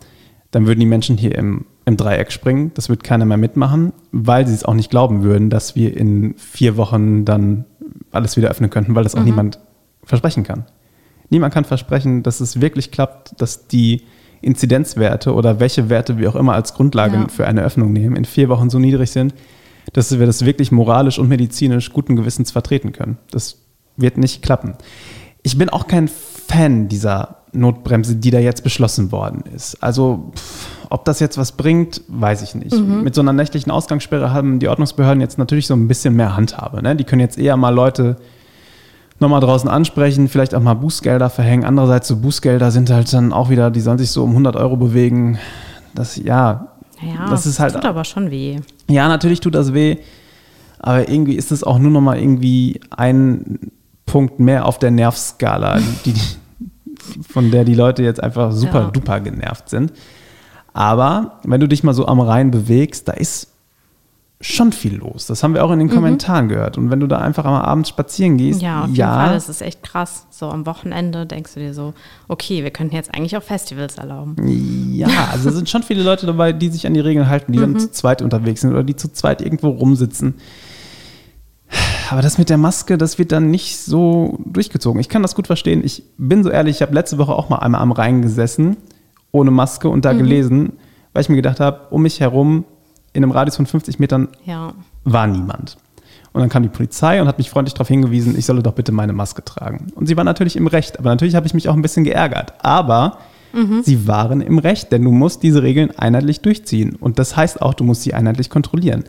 dann 0.51 0.67
würden 0.67 0.79
die 0.79 0.85
Menschen 0.85 1.17
hier 1.17 1.35
im, 1.35 1.65
im 1.85 1.97
Dreieck 1.97 2.31
springen. 2.31 2.71
Das 2.75 2.87
wird 2.89 3.03
keiner 3.03 3.25
mehr 3.25 3.37
mitmachen, 3.37 3.91
weil 4.11 4.47
sie 4.47 4.53
es 4.53 4.63
auch 4.63 4.73
nicht 4.73 4.89
glauben 4.89 5.23
würden, 5.23 5.49
dass 5.49 5.75
wir 5.75 5.95
in 5.97 6.35
vier 6.37 6.77
Wochen 6.77 7.25
dann 7.25 7.65
alles 8.11 8.37
wieder 8.37 8.49
öffnen 8.49 8.69
könnten, 8.69 8.95
weil 8.95 9.03
das 9.03 9.15
auch 9.15 9.23
niemand 9.23 9.59
versprechen 10.03 10.43
kann. 10.43 10.65
Niemand 11.29 11.53
kann 11.53 11.65
versprechen, 11.65 12.23
dass 12.23 12.39
es 12.39 12.61
wirklich 12.61 12.91
klappt, 12.91 13.41
dass 13.41 13.67
die 13.67 14.03
Inzidenzwerte 14.41 15.33
oder 15.33 15.59
welche 15.59 15.89
Werte 15.89 16.17
wir 16.19 16.29
auch 16.29 16.35
immer 16.35 16.53
als 16.53 16.73
Grundlage 16.75 17.15
Ja. 17.17 17.27
für 17.27 17.47
eine 17.47 17.63
Öffnung 17.63 17.91
nehmen, 17.91 18.15
in 18.15 18.25
vier 18.25 18.47
Wochen 18.47 18.69
so 18.69 18.77
niedrig 18.79 19.09
sind, 19.11 19.33
dass 19.93 20.17
wir 20.17 20.25
das 20.25 20.45
wirklich 20.45 20.71
moralisch 20.71 21.17
und 21.19 21.27
medizinisch 21.27 21.91
guten 21.91 22.15
Gewissens 22.15 22.51
vertreten 22.51 22.91
können. 22.91 23.17
Das 23.31 23.57
wird 23.97 24.17
nicht 24.17 24.43
klappen. 24.43 24.75
Ich 25.41 25.57
bin 25.57 25.69
auch 25.69 25.87
kein 25.87 26.07
Fan 26.07 26.87
dieser 26.87 27.39
Notbremse, 27.55 28.15
die 28.15 28.31
da 28.31 28.39
jetzt 28.39 28.63
beschlossen 28.63 29.11
worden 29.11 29.43
ist. 29.53 29.81
Also, 29.83 30.31
pff, 30.35 30.67
ob 30.89 31.05
das 31.05 31.19
jetzt 31.19 31.37
was 31.37 31.53
bringt, 31.53 32.01
weiß 32.07 32.41
ich 32.43 32.55
nicht. 32.55 32.77
Mit 32.77 33.15
so 33.15 33.21
einer 33.21 33.33
nächtlichen 33.33 33.71
Ausgangssperre 33.71 34.31
haben 34.31 34.59
die 34.59 34.67
Ordnungsbehörden 34.67 35.19
jetzt 35.19 35.37
natürlich 35.37 35.67
so 35.67 35.73
ein 35.73 35.87
bisschen 35.87 36.15
mehr 36.15 36.35
Handhabe. 36.37 36.81
Ne? 36.83 36.95
Die 36.95 37.03
können 37.03 37.21
jetzt 37.21 37.37
eher 37.39 37.57
mal 37.57 37.73
Leute 37.73 38.17
nochmal 39.19 39.39
draußen 39.41 39.69
ansprechen, 39.69 40.27
vielleicht 40.27 40.53
auch 40.53 40.61
mal 40.61 40.75
Bußgelder 40.75 41.29
verhängen. 41.29 41.63
Andererseits 41.65 42.07
so 42.07 42.17
Bußgelder 42.17 42.69
sind 42.71 42.89
halt 42.91 43.11
dann 43.13 43.33
auch 43.33 43.49
wieder, 43.49 43.71
die 43.71 43.81
sollen 43.81 43.97
sich 43.97 44.11
so 44.11 44.23
um 44.23 44.29
100 44.31 44.55
Euro 44.55 44.77
bewegen. 44.77 45.39
Das, 45.95 46.17
ja, 46.17 46.67
Naja, 47.01 47.29
das 47.29 47.45
ist 47.45 47.59
halt 47.59 47.73
tut 47.73 47.85
aber 47.85 48.03
schon 48.03 48.29
weh. 48.29 48.59
ja, 48.89 49.07
natürlich 49.07 49.39
tut 49.39 49.55
das 49.55 49.73
weh, 49.73 49.97
aber 50.79 51.09
irgendwie 51.09 51.35
ist 51.35 51.51
es 51.51 51.63
auch 51.63 51.79
nur 51.79 51.91
noch 51.91 52.01
mal 52.01 52.17
irgendwie 52.19 52.79
ein 52.95 53.71
Punkt 54.05 54.39
mehr 54.39 54.65
auf 54.65 54.77
der 54.79 54.91
Nervskala, 54.91 55.79
die, 56.05 56.13
von 57.29 57.51
der 57.51 57.65
die 57.65 57.75
Leute 57.75 58.03
jetzt 58.03 58.21
einfach 58.21 58.51
super 58.51 58.81
Ja. 58.81 58.91
duper 58.91 59.19
genervt 59.19 59.69
sind. 59.69 59.93
Aber 60.73 61.39
wenn 61.43 61.61
du 61.61 61.67
dich 61.67 61.83
mal 61.83 61.93
so 61.93 62.05
am 62.07 62.19
Rhein 62.19 62.51
bewegst, 62.51 63.07
da 63.07 63.13
ist 63.13 63.47
schon 64.41 64.73
viel 64.73 64.97
los. 64.97 65.27
Das 65.27 65.41
haben 65.41 65.53
wir 65.53 65.63
auch 65.63 65.71
in 65.71 65.79
den 65.79 65.89
Kommentaren 65.89 66.49
gehört. 66.49 66.77
Und 66.77 66.91
wenn 66.91 66.99
du 66.99 67.07
da 67.07 67.19
einfach 67.19 67.45
am 67.45 67.53
Abend 67.53 67.87
spazieren 67.87 68.37
gehst, 68.37 68.61
Ja, 68.61 68.81
auf 68.81 68.87
jeden 68.87 68.97
ja, 68.97 69.25
Fall. 69.25 69.33
Das 69.33 69.47
ist 69.47 69.61
echt 69.61 69.81
krass. 69.81 70.27
So 70.29 70.49
am 70.49 70.65
Wochenende 70.65 71.25
denkst 71.25 71.53
du 71.53 71.61
dir 71.61 71.73
so, 71.73 71.93
okay, 72.27 72.61
wir 72.61 72.71
könnten 72.71 72.93
jetzt 72.95 73.15
eigentlich 73.15 73.37
auch 73.37 73.43
Festivals 73.43 73.97
erlauben. 73.97 74.35
Ja, 74.93 75.07
also 75.31 75.49
es 75.49 75.55
sind 75.55 75.69
schon 75.69 75.83
viele 75.83 76.03
Leute 76.03 76.25
dabei, 76.25 76.51
die 76.51 76.67
sich 76.67 76.85
an 76.85 76.93
die 76.93 76.99
Regeln 76.99 77.29
halten, 77.29 77.53
die 77.53 77.59
dann 77.59 77.79
zu 77.79 77.89
zweit 77.91 78.21
unterwegs 78.21 78.61
sind 78.61 78.71
oder 78.71 78.83
die 78.83 78.97
zu 78.97 79.11
zweit 79.13 79.41
irgendwo 79.41 79.69
rumsitzen. 79.69 80.35
Aber 82.11 82.21
das 82.21 82.37
mit 82.37 82.49
der 82.49 82.57
Maske, 82.57 82.97
das 82.97 83.17
wird 83.19 83.31
dann 83.31 83.49
nicht 83.51 83.77
so 83.79 84.37
durchgezogen. 84.45 84.99
Ich 85.01 85.09
kann 85.09 85.21
das 85.21 85.35
gut 85.35 85.47
verstehen. 85.47 85.81
Ich 85.83 86.03
bin 86.17 86.43
so 86.43 86.49
ehrlich, 86.49 86.77
ich 86.77 86.81
habe 86.81 86.93
letzte 86.93 87.17
Woche 87.17 87.33
auch 87.33 87.49
mal 87.49 87.57
einmal 87.57 87.81
am 87.81 87.91
Rhein 87.91 88.21
gesessen, 88.21 88.77
ohne 89.31 89.51
Maske 89.51 89.89
und 89.89 90.05
da 90.05 90.13
gelesen, 90.13 90.73
weil 91.13 91.21
ich 91.21 91.29
mir 91.29 91.35
gedacht 91.35 91.59
habe, 91.59 91.81
um 91.89 92.01
mich 92.03 92.19
herum 92.19 92.65
in 93.13 93.23
einem 93.23 93.31
Radius 93.31 93.55
von 93.55 93.65
50 93.65 93.99
Metern 93.99 94.27
Ja. 94.45 94.73
war 95.03 95.27
niemand. 95.27 95.77
Und 96.33 96.41
dann 96.41 96.49
kam 96.49 96.63
die 96.63 96.69
Polizei 96.69 97.21
und 97.21 97.27
hat 97.29 97.37
mich 97.37 97.49
freundlich 97.49 97.73
darauf 97.73 97.87
hingewiesen, 97.87 98.37
ich 98.37 98.45
solle 98.45 98.61
doch 98.61 98.73
bitte 98.73 98.91
meine 98.91 99.13
Maske 99.13 99.43
tragen. 99.43 99.87
Und 99.95 100.07
sie 100.07 100.17
war 100.17 100.25
natürlich 100.25 100.57
im 100.57 100.67
Recht, 100.67 100.99
aber 100.99 101.09
natürlich 101.09 101.35
habe 101.35 101.47
ich 101.47 101.53
mich 101.53 101.69
auch 101.69 101.73
ein 101.75 101.81
bisschen 101.81 102.03
geärgert. 102.03 102.53
Aber 102.63 103.19
sie 103.83 104.05
waren 104.05 104.41
im 104.41 104.57
Recht, 104.57 104.91
denn 104.91 105.01
du 105.03 105.11
musst 105.11 105.41
diese 105.43 105.63
Regeln 105.63 105.91
einheitlich 105.97 106.41
durchziehen. 106.41 106.97
Und 106.97 107.19
das 107.19 107.37
heißt 107.37 107.61
auch, 107.61 107.73
du 107.73 107.85
musst 107.85 108.01
sie 108.01 108.13
einheitlich 108.13 108.49
kontrollieren. 108.49 109.05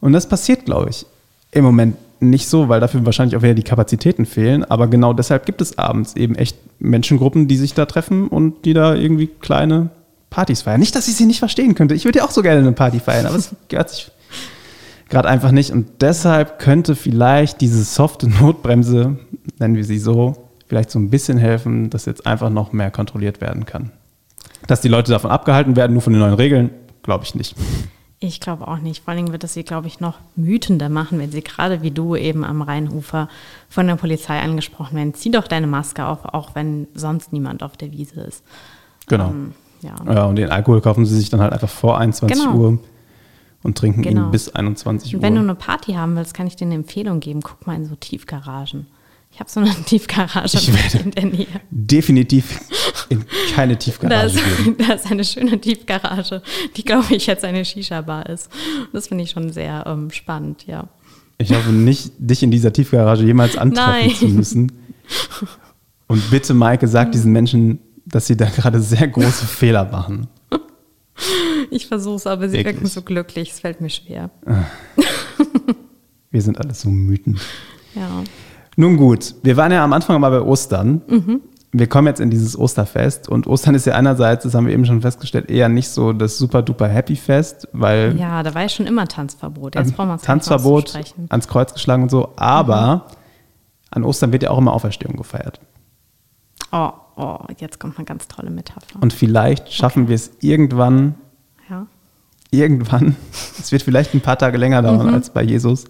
Und 0.00 0.14
das 0.14 0.26
passiert, 0.26 0.64
glaube 0.64 0.88
ich, 0.88 1.04
im 1.52 1.62
Moment 1.62 1.96
nicht 2.20 2.48
so, 2.48 2.68
weil 2.68 2.80
dafür 2.80 3.04
wahrscheinlich 3.04 3.36
auch 3.36 3.42
wieder 3.42 3.54
die 3.54 3.62
Kapazitäten 3.62 4.26
fehlen. 4.26 4.64
Aber 4.64 4.88
genau 4.88 5.12
deshalb 5.12 5.46
gibt 5.46 5.60
es 5.60 5.78
abends 5.78 6.16
eben 6.16 6.34
echt 6.34 6.56
Menschengruppen, 6.78 7.48
die 7.48 7.56
sich 7.56 7.74
da 7.74 7.86
treffen 7.86 8.28
und 8.28 8.64
die 8.64 8.74
da 8.74 8.94
irgendwie 8.94 9.26
kleine 9.26 9.90
Partys 10.30 10.62
feiern. 10.62 10.80
Nicht, 10.80 10.94
dass 10.94 11.08
ich 11.08 11.16
sie 11.16 11.26
nicht 11.26 11.38
verstehen 11.38 11.74
könnte. 11.74 11.94
Ich 11.94 12.04
würde 12.04 12.18
ja 12.18 12.24
auch 12.24 12.30
so 12.30 12.42
gerne 12.42 12.60
eine 12.60 12.72
Party 12.72 13.00
feiern, 13.00 13.26
aber 13.26 13.36
es 13.36 13.54
gehört 13.68 13.90
sich 13.90 14.10
gerade 15.08 15.28
einfach 15.28 15.50
nicht. 15.50 15.70
Und 15.70 16.02
deshalb 16.02 16.58
könnte 16.58 16.96
vielleicht 16.96 17.60
diese 17.60 17.82
softe 17.84 18.28
Notbremse, 18.28 19.18
nennen 19.58 19.76
wir 19.76 19.84
sie 19.84 19.98
so, 19.98 20.48
vielleicht 20.66 20.90
so 20.90 20.98
ein 20.98 21.10
bisschen 21.10 21.38
helfen, 21.38 21.90
dass 21.90 22.06
jetzt 22.06 22.26
einfach 22.26 22.50
noch 22.50 22.72
mehr 22.72 22.90
kontrolliert 22.90 23.40
werden 23.40 23.66
kann. 23.66 23.92
Dass 24.66 24.80
die 24.80 24.88
Leute 24.88 25.12
davon 25.12 25.30
abgehalten 25.30 25.76
werden, 25.76 25.92
nur 25.92 26.02
von 26.02 26.12
den 26.12 26.20
neuen 26.20 26.34
Regeln, 26.34 26.70
glaube 27.02 27.24
ich 27.24 27.34
nicht. 27.34 27.54
Ich 28.18 28.40
glaube 28.40 28.66
auch 28.66 28.78
nicht. 28.78 29.04
Vor 29.04 29.12
allen 29.12 29.18
Dingen 29.18 29.32
wird 29.32 29.44
es 29.44 29.52
sie, 29.52 29.62
glaube 29.62 29.88
ich, 29.88 30.00
noch 30.00 30.14
wütender 30.36 30.88
machen, 30.88 31.18
wenn 31.18 31.30
sie 31.30 31.42
gerade 31.42 31.82
wie 31.82 31.90
du 31.90 32.16
eben 32.16 32.44
am 32.44 32.62
Rheinufer 32.62 33.28
von 33.68 33.86
der 33.86 33.96
Polizei 33.96 34.40
angesprochen 34.40 34.96
werden. 34.96 35.12
Zieh 35.14 35.30
doch 35.30 35.46
deine 35.46 35.66
Maske 35.66 36.06
auf, 36.06 36.24
auch 36.24 36.54
wenn 36.54 36.88
sonst 36.94 37.32
niemand 37.32 37.62
auf 37.62 37.76
der 37.76 37.92
Wiese 37.92 38.20
ist. 38.22 38.42
Genau. 39.06 39.28
Ähm, 39.28 39.52
ja. 39.82 39.94
Ja, 40.12 40.24
und 40.24 40.36
den 40.36 40.50
Alkohol 40.50 40.80
kaufen 40.80 41.04
sie 41.04 41.14
sich 41.14 41.28
dann 41.28 41.40
halt 41.42 41.52
einfach 41.52 41.68
vor 41.68 41.98
21 41.98 42.38
Genau. 42.42 42.56
Uhr 42.56 42.78
und 43.62 43.76
trinken 43.76 44.00
Genau. 44.00 44.24
ihn 44.26 44.30
bis 44.30 44.48
21 44.54 45.14
Und 45.14 45.18
Uhr. 45.18 45.22
wenn 45.22 45.34
du 45.34 45.42
eine 45.42 45.54
Party 45.54 45.92
haben 45.92 46.16
willst, 46.16 46.32
kann 46.32 46.46
ich 46.46 46.56
dir 46.56 46.64
eine 46.64 46.74
Empfehlung 46.76 47.20
geben. 47.20 47.42
Guck 47.42 47.66
mal 47.66 47.76
in 47.76 47.84
so 47.84 47.96
Tiefgaragen. 47.96 48.86
Ich 49.36 49.40
habe 49.40 49.50
so 49.50 49.60
eine 49.60 49.74
Tiefgarage 49.84 50.58
in 50.98 51.10
der 51.10 51.26
Nähe. 51.26 51.46
Definitiv 51.70 52.58
in 53.10 53.22
keine 53.54 53.76
Tiefgarage 53.78 54.40
da 54.78 54.94
ist 54.94 55.10
eine 55.10 55.24
schöne 55.24 55.60
Tiefgarage, 55.60 56.40
die, 56.74 56.82
glaube 56.82 57.14
ich, 57.14 57.26
jetzt 57.26 57.44
eine 57.44 57.62
Shisha-Bar 57.62 58.30
ist. 58.30 58.48
Das 58.94 59.08
finde 59.08 59.24
ich 59.24 59.32
schon 59.32 59.52
sehr 59.52 59.84
ähm, 59.86 60.10
spannend, 60.10 60.66
ja. 60.66 60.88
Ich 61.36 61.52
hoffe 61.52 61.68
nicht, 61.68 62.12
dich 62.16 62.42
in 62.42 62.50
dieser 62.50 62.72
Tiefgarage 62.72 63.24
jemals 63.24 63.58
antreffen 63.58 64.06
Nein. 64.06 64.14
zu 64.14 64.28
müssen. 64.28 64.72
Und 66.06 66.30
bitte, 66.30 66.54
Maike, 66.54 66.88
sag 66.88 67.12
diesen 67.12 67.30
Menschen, 67.30 67.78
dass 68.06 68.26
sie 68.26 68.38
da 68.38 68.46
gerade 68.46 68.80
sehr 68.80 69.06
große 69.06 69.44
Fehler 69.46 69.84
machen. 69.84 70.28
Ich 71.70 71.88
versuche 71.88 72.16
es, 72.16 72.26
aber 72.26 72.48
sie 72.48 72.56
Wirklich? 72.56 72.76
wirken 72.76 72.86
so 72.86 73.02
glücklich. 73.02 73.50
Es 73.50 73.60
fällt 73.60 73.82
mir 73.82 73.90
schwer. 73.90 74.30
Wir 76.30 76.40
sind 76.40 76.58
alle 76.58 76.72
so 76.72 76.88
mütend. 76.88 77.38
Ja. 77.94 78.24
Nun 78.76 78.96
gut, 78.96 79.34
wir 79.42 79.56
waren 79.56 79.72
ja 79.72 79.82
am 79.82 79.92
Anfang 79.92 80.20
mal 80.20 80.30
bei 80.30 80.40
Ostern. 80.42 81.00
Wir 81.72 81.86
kommen 81.88 82.06
jetzt 82.06 82.20
in 82.20 82.30
dieses 82.30 82.58
Osterfest 82.58 83.28
und 83.28 83.46
Ostern 83.46 83.74
ist 83.74 83.86
ja 83.86 83.94
einerseits, 83.94 84.44
das 84.44 84.54
haben 84.54 84.66
wir 84.66 84.72
eben 84.72 84.86
schon 84.86 85.00
festgestellt, 85.02 85.50
eher 85.50 85.68
nicht 85.68 85.88
so 85.88 86.12
das 86.12 86.38
super 86.38 86.62
duper 86.62 86.88
Happy 86.88 87.16
Fest, 87.16 87.68
weil 87.72 88.16
ja, 88.18 88.42
da 88.42 88.54
war 88.54 88.62
ja 88.62 88.68
schon 88.68 88.86
immer 88.86 89.06
Tanzverbot. 89.06 89.74
Jetzt 89.74 89.94
brauchen 89.94 90.08
wir 90.08 90.14
Ähm, 90.14 90.20
Tanzverbot 90.22 90.94
ans 91.28 91.48
Kreuz 91.48 91.72
geschlagen 91.74 92.04
und 92.04 92.10
so, 92.10 92.32
aber 92.36 93.06
an 93.90 94.04
Ostern 94.04 94.32
wird 94.32 94.42
ja 94.44 94.50
auch 94.50 94.58
immer 94.58 94.72
Auferstehung 94.72 95.16
gefeiert. 95.16 95.60
Oh, 96.72 96.90
oh, 97.16 97.38
jetzt 97.58 97.78
kommt 97.80 97.96
eine 97.98 98.04
ganz 98.06 98.28
tolle 98.28 98.50
Metapher. 98.50 99.00
Und 99.00 99.12
vielleicht 99.12 99.72
schaffen 99.72 100.08
wir 100.08 100.14
es 100.14 100.30
irgendwann, 100.40 101.14
ja. 101.68 101.86
irgendwann, 102.50 103.16
es 103.58 103.70
wird 103.72 103.82
vielleicht 103.82 104.14
ein 104.14 104.20
paar 104.20 104.38
Tage 104.38 104.56
länger 104.58 104.80
Mhm. 104.82 104.86
dauern 104.86 105.14
als 105.14 105.30
bei 105.30 105.42
Jesus, 105.42 105.84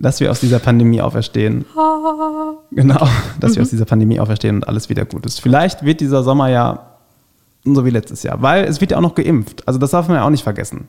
dass 0.00 0.20
wir 0.20 0.30
aus 0.30 0.40
dieser 0.40 0.58
Pandemie 0.58 1.00
auferstehen. 1.02 1.64
Genau, 2.70 3.08
dass 3.40 3.52
Mhm. 3.52 3.56
wir 3.56 3.62
aus 3.62 3.70
dieser 3.70 3.84
Pandemie 3.84 4.20
auferstehen 4.20 4.56
und 4.56 4.68
alles 4.68 4.88
wieder 4.88 5.04
gut 5.04 5.26
ist. 5.26 5.40
Vielleicht 5.40 5.84
wird 5.84 6.00
dieser 6.00 6.22
Sommer 6.22 6.48
ja 6.48 6.96
so 7.64 7.84
wie 7.84 7.90
letztes 7.90 8.22
Jahr, 8.22 8.40
weil 8.42 8.64
es 8.64 8.80
wird 8.80 8.92
ja 8.92 8.98
auch 8.98 9.02
noch 9.02 9.14
geimpft. 9.14 9.66
Also 9.66 9.78
das 9.78 9.90
darf 9.90 10.08
man 10.08 10.16
ja 10.18 10.24
auch 10.24 10.30
nicht 10.30 10.44
vergessen. 10.44 10.88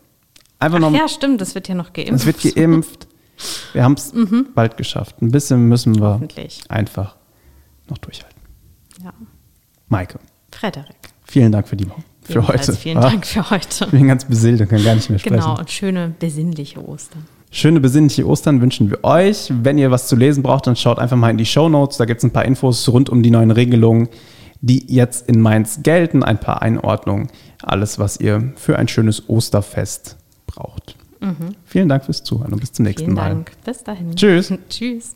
Einfach 0.59 0.79
noch, 0.79 0.91
Ja, 0.93 1.07
stimmt, 1.07 1.41
das 1.41 1.55
wird 1.55 1.67
ja 1.67 1.75
noch 1.75 1.93
geimpft. 1.93 2.13
es 2.13 2.25
wird 2.25 2.55
geimpft. 2.55 3.07
Wir 3.73 3.83
haben 3.83 3.93
es 3.93 4.13
bald 4.53 4.75
geschafft. 4.77 5.21
Ein 5.21 5.31
bisschen 5.31 5.67
müssen 5.69 5.99
wir 5.99 6.17
Mhm. 6.17 6.27
Einfach 6.67 7.15
noch 7.89 7.97
durchhalten. 7.97 8.39
Ja. 9.03 9.13
Maike, 9.87 10.19
Frederik. 10.51 10.95
vielen 11.23 11.51
Dank 11.51 11.67
für 11.67 11.75
die 11.77 11.87
für 12.21 12.33
Ebenfalls 12.33 12.67
heute. 12.67 12.77
Vielen 12.77 12.97
Ah, 12.97 13.09
Dank 13.09 13.25
für 13.25 13.49
heute. 13.49 13.85
Ich 13.85 13.91
bin 13.91 14.07
ganz 14.07 14.25
beseelt 14.25 14.61
und 14.61 14.67
kann 14.69 14.83
gar 14.83 14.93
nicht 14.95 15.09
mehr 15.09 15.17
sprechen. 15.17 15.37
Genau, 15.37 15.57
und 15.57 15.71
schöne 15.71 16.13
besinnliche 16.19 16.85
Ostern. 16.87 17.25
Schöne 17.51 17.79
besinnliche 17.79 18.27
Ostern 18.27 18.61
wünschen 18.61 18.91
wir 18.91 19.03
euch. 19.03 19.51
Wenn 19.51 19.77
ihr 19.77 19.89
was 19.89 20.07
zu 20.07 20.15
lesen 20.15 20.43
braucht, 20.43 20.67
dann 20.67 20.75
schaut 20.75 20.99
einfach 20.99 21.17
mal 21.17 21.31
in 21.31 21.37
die 21.37 21.45
Show 21.45 21.67
Notes. 21.67 21.97
Da 21.97 22.05
gibt 22.05 22.19
es 22.19 22.23
ein 22.23 22.31
paar 22.31 22.45
Infos 22.45 22.87
rund 22.89 23.09
um 23.09 23.23
die 23.23 23.31
neuen 23.31 23.51
Regelungen, 23.51 24.09
die 24.61 24.85
jetzt 24.87 25.27
in 25.27 25.41
Mainz 25.41 25.79
gelten, 25.81 26.23
ein 26.23 26.39
paar 26.39 26.61
Einordnungen, 26.61 27.29
alles, 27.63 27.97
was 27.97 28.19
ihr 28.19 28.53
für 28.55 28.77
ein 28.77 28.87
schönes 28.87 29.27
Osterfest 29.29 30.17
braucht. 30.45 30.95
Vielen 31.65 31.89
Dank 31.89 32.05
fürs 32.05 32.23
Zuhören 32.23 32.53
und 32.53 32.59
bis 32.59 32.71
zum 32.71 32.85
nächsten 32.85 33.05
Vielen 33.05 33.15
Mal. 33.15 33.29
Dank. 33.29 33.51
Bis 33.65 33.83
dahin. 33.83 34.15
Tschüss. 34.15 34.53
Tschüss. 34.69 35.15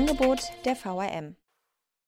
Angebot 0.00 0.40
der 0.64 0.76
VRM. 0.76 1.36